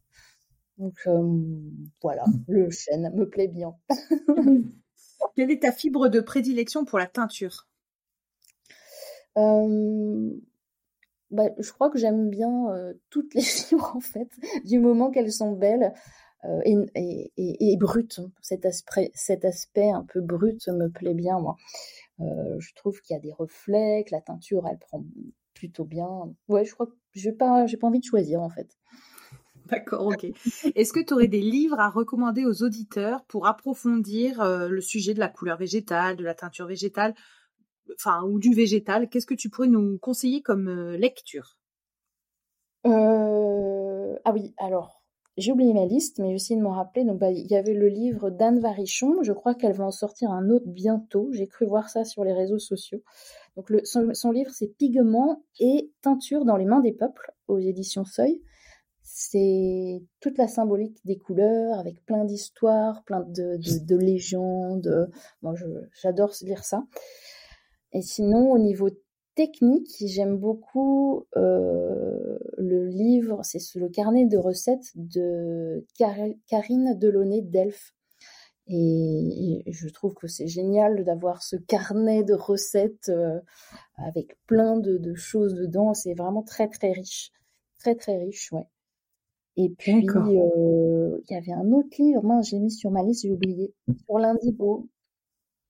[0.77, 1.41] Donc euh,
[2.01, 3.75] voilà, le chêne me plaît bien.
[5.35, 7.67] Quelle est ta fibre de prédilection pour la teinture?
[9.37, 10.31] Euh,
[11.31, 14.29] bah, je crois que j'aime bien euh, toutes les fibres en fait,
[14.63, 15.93] du moment qu'elles sont belles.
[16.45, 18.21] Euh, et, et, et, brut.
[18.41, 21.57] Cet aspect, cet aspect un peu brut me plaît bien, moi.
[22.21, 25.03] Euh, je trouve qu'il y a des reflets, que la teinture, elle prend
[25.53, 26.33] plutôt bien.
[26.47, 28.77] Ouais, je crois que j'ai pas, j'ai pas envie de choisir, en fait.
[29.65, 30.25] D'accord, ok.
[30.75, 35.13] Est-ce que tu aurais des livres à recommander aux auditeurs pour approfondir euh, le sujet
[35.13, 37.13] de la couleur végétale, de la teinture végétale,
[37.95, 39.09] enfin, ou du végétal?
[39.09, 41.57] Qu'est-ce que tu pourrais nous conseiller comme lecture?
[44.25, 44.98] Ah oui, alors,
[45.39, 47.03] j'ai oublié ma liste, mais j'ai essayé de m'en rappeler.
[47.03, 49.23] Donc, bah, il y avait le livre d'Anne Varichon.
[49.23, 51.29] Je crois qu'elle va en sortir un autre bientôt.
[51.31, 53.01] J'ai cru voir ça sur les réseaux sociaux.
[53.55, 58.41] Donc, son, livre, c'est Pigments et teinture dans les mains des peuples aux éditions Seuil.
[59.01, 65.09] C'est toute la symbolique des couleurs avec plein d'histoires, plein de, de, de légendes.
[65.41, 65.55] Moi,
[66.01, 66.83] j'adore lire ça.
[67.91, 68.89] Et sinon, au niveau
[69.39, 77.95] technique, j'aime beaucoup euh, le livre, c'est le carnet de recettes de Karine Delaunay d'Elf.
[78.67, 83.39] Et, je trouve que c'est génial d'avoir ce carnet de recettes euh,
[83.95, 85.93] avec plein de, choses dedans.
[85.93, 87.31] C'est vraiment très très riche,
[87.79, 88.67] très très riche, ouais.
[89.55, 93.31] Et puis euh, il y avait un autre livre, j'ai mis sur ma liste, j'ai
[93.31, 93.73] oublié,
[94.05, 94.89] sur l'indigo.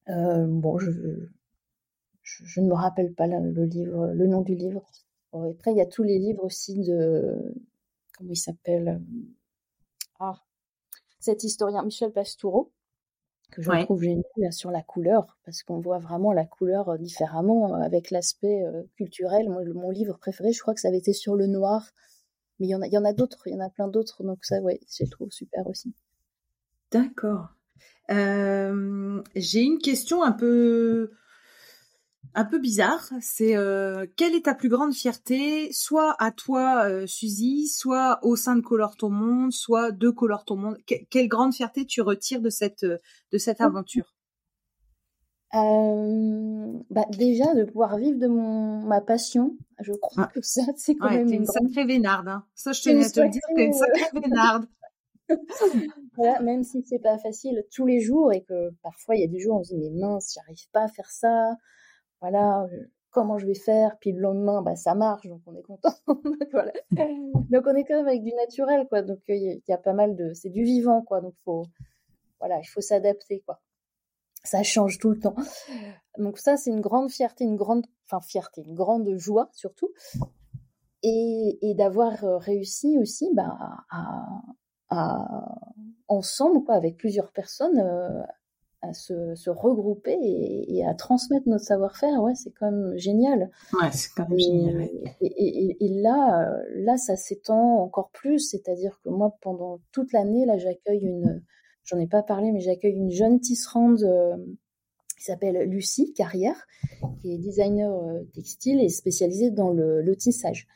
[0.08, 1.30] bon, je,
[2.44, 4.86] je, ne me rappelle pas le livre, le nom du livre.
[5.34, 7.36] après, il y a tous les livres aussi de,
[8.18, 9.02] comment il s'appelle,
[10.20, 10.42] ah,
[11.20, 12.72] cet historien Michel Pastoureau,
[13.52, 18.12] que je trouve génial sur la couleur, parce qu'on voit vraiment la couleur différemment avec
[18.12, 18.64] l'aspect
[18.96, 19.50] culturel.
[19.50, 21.90] mon livre préféré, je crois que ça avait été sur le noir,
[22.60, 23.88] mais il y en a, il y en a d'autres, il y en a plein
[23.88, 25.94] d'autres, donc ça, ouais, je trouve super aussi.
[26.92, 27.50] D'accord.
[28.10, 31.12] J'ai une question un peu
[32.36, 33.10] un peu bizarre.
[33.22, 38.36] C'est euh, quelle est ta plus grande fierté, soit à toi, euh, Suzy, soit au
[38.36, 40.78] sein de Color ton monde, soit de Color ton monde.
[40.86, 44.16] quelle grande fierté tu retires de cette de cette aventure?
[45.56, 50.32] Euh, bah déjà de pouvoir vivre de mon ma passion, je crois ah.
[50.32, 52.28] que ça c'est quand même une, sacrée vénarde.
[52.28, 52.46] Hein.
[52.54, 54.68] Ça je tenais à te le dire, t'es une sacrée vénarde.
[56.16, 59.28] voilà, même si c'est pas facile tous les jours et que parfois il y a
[59.28, 61.56] des jours où on se dit mais mince, j'arrive pas à faire ça,
[62.22, 62.68] voilà,
[63.12, 65.94] comment je vais faire, puis le lendemain, bah, ça marche, donc on est content.
[66.52, 66.72] voilà.
[67.50, 69.02] Donc on est quand même avec du naturel, quoi.
[69.02, 71.22] Donc il y, a pas mal de, c'est du vivant, quoi.
[71.22, 71.66] Donc faut,
[72.40, 73.60] voilà, il faut s'adapter, quoi.
[74.44, 75.36] Ça change tout le temps.
[76.18, 79.90] Donc ça, c'est une grande fierté, une grande, enfin fierté, une grande joie surtout,
[81.02, 83.58] et, et d'avoir réussi aussi, bah,
[83.90, 84.26] à,
[84.90, 85.46] à
[86.08, 87.80] ensemble, quoi, avec plusieurs personnes,
[88.82, 93.52] à se, se regrouper et, et, à transmettre notre savoir-faire, ouais, c'est quand même génial.
[93.74, 94.90] Ouais, c'est quand même génial.
[95.22, 100.58] Et, et, là, là, ça s'étend encore plus, c'est-à-dire que moi, pendant toute l'année, là,
[100.58, 101.44] j'accueille une,
[101.84, 104.38] j'en ai pas parlé, mais j'accueille une jeune tisserande euh,
[105.18, 106.66] qui s'appelle Lucie Carrière,
[107.22, 110.68] qui est designer euh, textile et spécialisée dans le, le tissage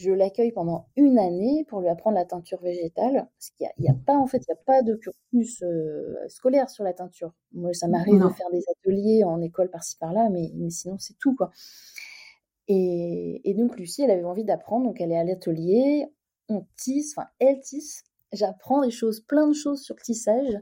[0.00, 3.94] je l'accueille pendant une année pour lui apprendre la teinture végétale, parce qu'il n'y a,
[3.94, 7.32] pas en fait, il y a pas de cursus euh, scolaire sur la teinture.
[7.52, 11.34] Moi, ça m'arrive de faire des ateliers en école par-ci par-là, mais, sinon c'est tout
[11.36, 11.50] quoi.
[12.68, 16.06] Et, donc Lucie, elle avait envie d'apprendre, donc elle est à l'atelier,
[16.48, 20.56] on tisse, enfin elle tisse, j'apprends des choses, plein de choses sur le tissage.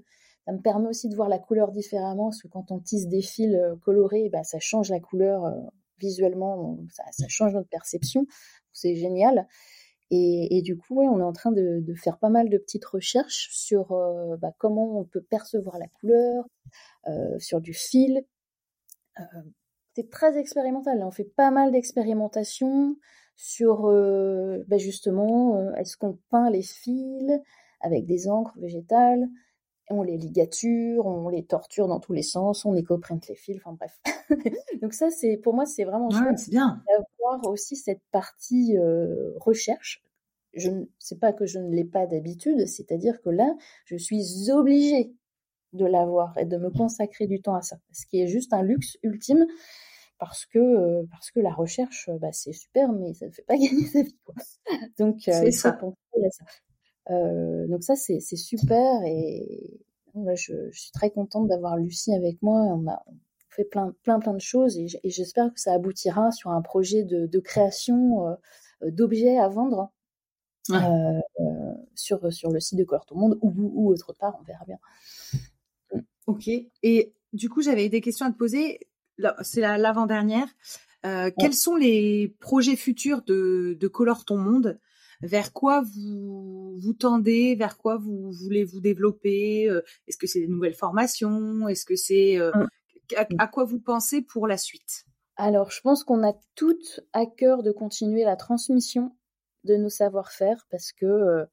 [0.47, 3.21] Ça me permet aussi de voir la couleur différemment, parce que quand on tisse des
[3.21, 5.53] fils euh, colorés, bah, ça change la couleur euh,
[5.99, 8.27] visuellement, ça, change notre perception
[8.79, 9.47] c'est génial.
[10.11, 13.93] Et, du coup, on est en train de, faire pas mal de petites recherches sur
[13.93, 16.49] euh, bah, comment on peut percevoir la couleur,
[17.09, 18.25] euh, sur du fil.
[19.21, 19.43] Euh,
[19.95, 21.03] c'est très expérimental.
[21.03, 22.97] On fait pas mal d'expérimentations
[23.37, 23.83] sur
[24.67, 27.31] bah, justement, est-ce qu'on peint les fils
[27.81, 29.29] avec des encres végétales
[29.91, 33.77] on les ligature, on les torture dans tous les sens, on écoprinte les fils, enfin
[33.79, 34.01] bref.
[34.83, 36.83] Donc ça, c'est pour moi, c'est vraiment chouette bien.
[36.87, 40.03] d'avoir aussi cette partie euh, recherche.
[40.55, 44.51] Je ne sais pas que je ne l'ai pas d'habitude, c'est-à-dire que là, je suis
[44.51, 45.13] obligée
[45.73, 48.63] de l'avoir et de me consacrer du temps à ça, ce qui est juste un
[48.63, 49.47] luxe ultime
[50.19, 53.57] parce que euh, parce que la recherche, bah, c'est super, mais ça ne fait pas
[53.57, 54.19] gagner sa vie.
[54.25, 54.35] Quoi.
[54.99, 55.79] Donc euh, c'est ça.
[55.79, 56.45] ça.
[57.11, 59.81] Euh, donc ça, c'est super et
[60.35, 62.61] je, je, suis très contente d'avoir Lucie avec moi.
[62.61, 63.03] On a
[63.51, 67.27] fait plein, plein, plein de choses et j'espère que ça aboutira sur un projet de,
[67.27, 69.91] de création euh, d'objets à vendre
[70.71, 71.21] euh,
[71.95, 74.79] sur, sur le site de Color Monde ou, ou autre part, on verra bien.
[76.27, 76.49] Ok.
[76.83, 78.81] Et du coup, j'avais des questions à te poser.
[79.43, 80.47] C'est l'avant-dernière.
[81.03, 84.79] Quels sont les projets futurs de, de Color Ton Monde?
[85.21, 89.69] Vers quoi vous vous tendez, vers quoi vous voulez vous développer?
[89.69, 91.69] Euh, Est-ce que c'est des nouvelles formations?
[91.69, 93.37] Est-ce que c'est euh, mmh.
[93.39, 95.05] à, quoi vous pensez pour la suite?
[95.37, 99.17] Alors, je pense qu'on a toutes à cœur de continuer la transmission
[99.65, 101.45] de nos savoir-faire parce que euh,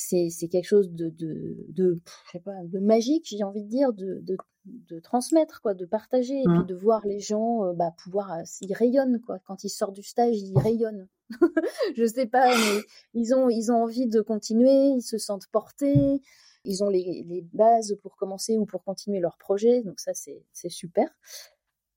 [0.00, 3.92] c'est quelque chose de, de, de, je sais pas, de magique, j'ai envie de dire,
[3.92, 6.66] de, de, de, transmettre, quoi, de partager, et puis mmh.
[6.66, 9.38] de voir les gens bah, pouvoir, ils rayonnent, quoi.
[9.46, 11.08] Quand ils sortent du stage, ils rayonnent.
[11.96, 12.80] je sais pas, mais
[13.14, 16.20] ils ont, ils ont envie de continuer, ils se sentent portés,
[16.64, 20.68] ils ont les, les bases pour commencer ou pour continuer leur projet, donc ça c'est
[20.68, 21.08] super.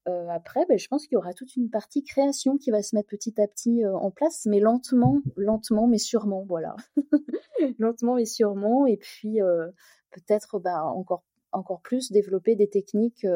[0.08, 2.96] Euh, après, ben, je pense qu'il y aura toute une partie création qui va se
[2.96, 6.76] mettre petit à petit euh, en place, mais lentement, lentement, mais sûrement, voilà.
[7.80, 9.68] lentement mais sûrement, et puis euh,
[10.12, 11.24] peut-être bah, encore
[11.56, 13.28] encore plus développer des techniques.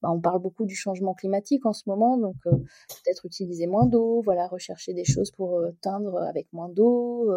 [0.00, 4.22] Bah, on parle beaucoup du changement climatique en ce moment, donc peut-être utiliser moins d'eau,
[4.22, 7.28] voilà, rechercher des choses pour teindre avec moins d'eau.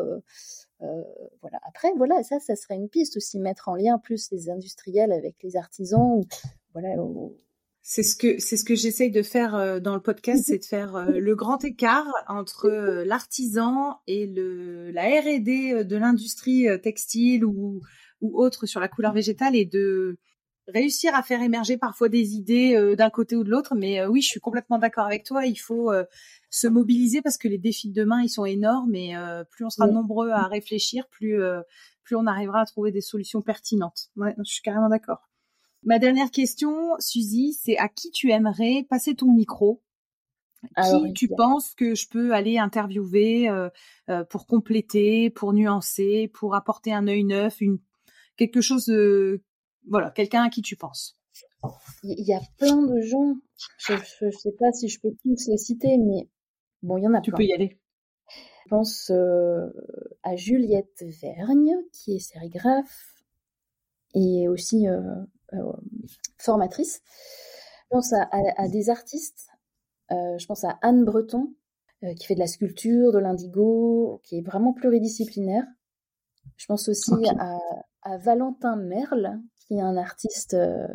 [0.79, 1.59] voilà.
[1.67, 5.41] Après, voilà, ça, ça serait une piste aussi, mettre en lien plus les industriels avec
[5.41, 6.21] les artisans.
[6.73, 6.95] voilà.
[7.83, 11.09] C'est ce que c'est ce que j'essaye de faire dans le podcast, c'est de faire
[11.09, 12.69] le grand écart entre
[13.05, 17.81] l'artisan et le la R&D de l'industrie textile ou
[18.21, 20.19] ou autre sur la couleur végétale et de
[20.67, 23.73] réussir à faire émerger parfois des idées d'un côté ou de l'autre.
[23.75, 25.47] Mais oui, je suis complètement d'accord avec toi.
[25.47, 25.91] Il faut
[26.51, 28.93] se mobiliser parce que les défis de demain, ils sont énormes.
[28.93, 29.15] Et
[29.49, 31.41] plus on sera nombreux à réfléchir, plus
[32.03, 34.11] plus on arrivera à trouver des solutions pertinentes.
[34.15, 35.30] Ouais, je suis carrément d'accord.
[35.83, 39.81] Ma dernière question, Suzy, c'est à qui tu aimerais passer ton micro?
[40.77, 43.69] Qui tu penses que je peux aller interviewer euh,
[44.09, 47.79] euh, pour compléter, pour nuancer, pour apporter un œil neuf, une
[48.37, 49.43] quelque chose de
[49.87, 51.17] voilà, quelqu'un à qui tu penses?
[52.03, 53.35] Il y a plein de gens.
[53.79, 56.29] Je ne sais pas si je peux tous les citer, mais
[56.83, 57.79] bon, il y en a tu peux y aller.
[58.65, 59.67] Je pense euh,
[60.21, 63.15] à Juliette Vergne, qui est sérigraphe
[64.13, 64.85] et aussi
[66.37, 67.01] formatrice.
[67.83, 69.51] Je pense à des artistes
[70.11, 71.53] euh, je pense à Anne Breton,
[72.03, 75.63] euh, qui fait de la sculpture, de l'indigo, qui est vraiment pluridisciplinaire.
[76.57, 80.87] Je pense aussi à, Valentin Merle, qui est un artiste euh,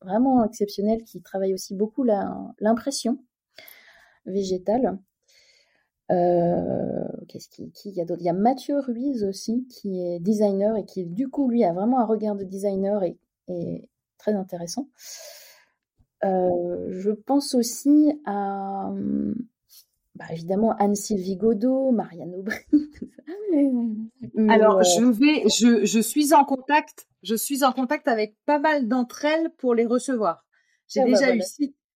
[0.00, 2.04] vraiment exceptionnel, qui travaille aussi beaucoup
[2.60, 3.18] l'impression
[4.24, 4.98] végétale.
[6.08, 10.76] Qu'est-ce qui, qui, y a d'autres Il y a Mathieu Ruiz aussi, qui est designer
[10.76, 13.88] et qui, du coup, lui, a vraiment un regard de designer et, et
[14.18, 14.88] très intéressant.
[16.24, 18.90] Euh, je pense aussi à
[20.16, 22.56] bah, évidemment Anne-Sylvie Godot, Marianne Aubry.
[24.48, 28.58] Alors, euh, je vais, je, je, suis en contact, je suis en contact avec pas
[28.58, 30.46] mal d'entre elles pour les recevoir.
[30.88, 31.42] J'ai ah, bah, déjà eu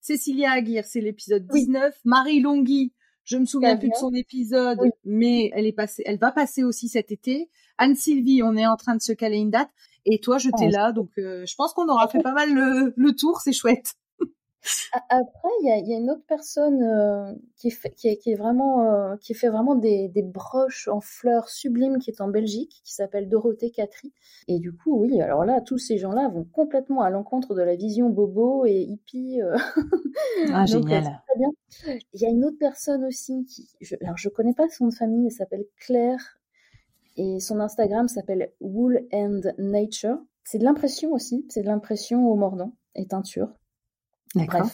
[0.01, 2.93] Cécilia Aguirre, c'est l'épisode 19, Marie Longhi,
[3.27, 6.89] je me souviens plus de son épisode, mais elle est passée, elle va passer aussi
[6.89, 7.51] cet été.
[7.77, 9.69] Anne-Sylvie, on est en train de se caler une date.
[10.07, 12.95] Et toi, je t'ai là, donc euh, je pense qu'on aura fait pas mal le,
[12.97, 13.95] le tour, c'est chouette.
[15.09, 18.33] Après, il y a, y a, une autre personne euh, qui, fait, qui, est, qui,
[18.33, 22.29] est, vraiment, euh, qui fait vraiment des, des, broches en fleurs sublimes, qui est en
[22.29, 24.13] Belgique, qui s'appelle Dorothée Catry.
[24.49, 27.77] Et du coup, oui, alors là, tous ces gens-là vont complètement à l'encontre de la
[27.77, 29.41] vision bobo et hippie.
[29.43, 29.57] Euh.
[30.53, 31.23] Ah, génial.
[31.37, 31.51] bien.
[32.13, 35.27] Il y a une autre personne aussi qui, je, alors je connais pas son famille,
[35.27, 36.39] elle s'appelle Claire
[37.17, 40.19] et son Instagram s'appelle Wool and Nature.
[40.45, 43.49] C'est de l'impression aussi, c'est de l'impression au mordant et teinture.
[44.37, 44.69] D'accord.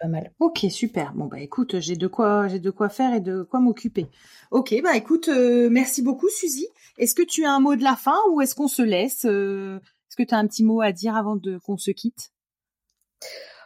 [0.00, 0.32] pas mal.
[0.40, 1.12] Ok, super.
[1.14, 4.06] Bon bah écoute, j'ai de quoi, j'ai de quoi faire et de quoi m'occuper.
[4.50, 6.68] Ok, bah écoute, euh, merci beaucoup, Suzy.
[6.98, 9.78] Est-ce que tu as un mot de la fin ou est-ce qu'on se laisse euh,
[9.78, 12.30] Est-ce que tu as un petit mot à dire avant de qu'on se quitte?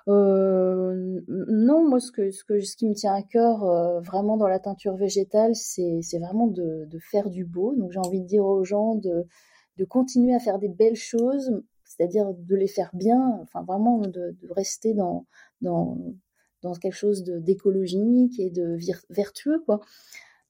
[0.08, 3.66] Euh, non, moi ce que ce que ce qui me tient à cœur
[4.00, 7.74] vraiment dans la teinture végétale, c'est c'est vraiment de, de faire du beau.
[7.76, 9.26] Donc j'ai envie de dire aux gens de
[9.76, 11.62] de continuer à faire des belles choses,
[11.98, 15.26] c'est-à-dire de les faire bien, enfin vraiment de, rester dans,
[15.60, 15.98] dans,
[16.62, 18.78] dans quelque chose d'écologique et de
[19.10, 19.80] vertueux, quoi.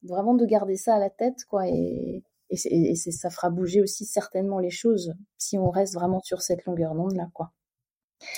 [0.03, 4.59] Vraiment de garder ça à la tête, quoi, et, et, ça fera bouger aussi certainement
[4.59, 7.53] les choses si on reste vraiment sur cette longueur d'onde là, quoi.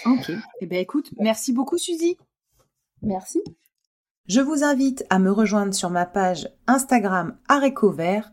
[0.07, 0.31] Ok.
[0.61, 2.17] Eh bien, écoute, merci beaucoup, Suzy.
[3.03, 3.43] Merci.
[4.27, 8.33] Je vous invite à me rejoindre sur ma page Instagram Arécovert,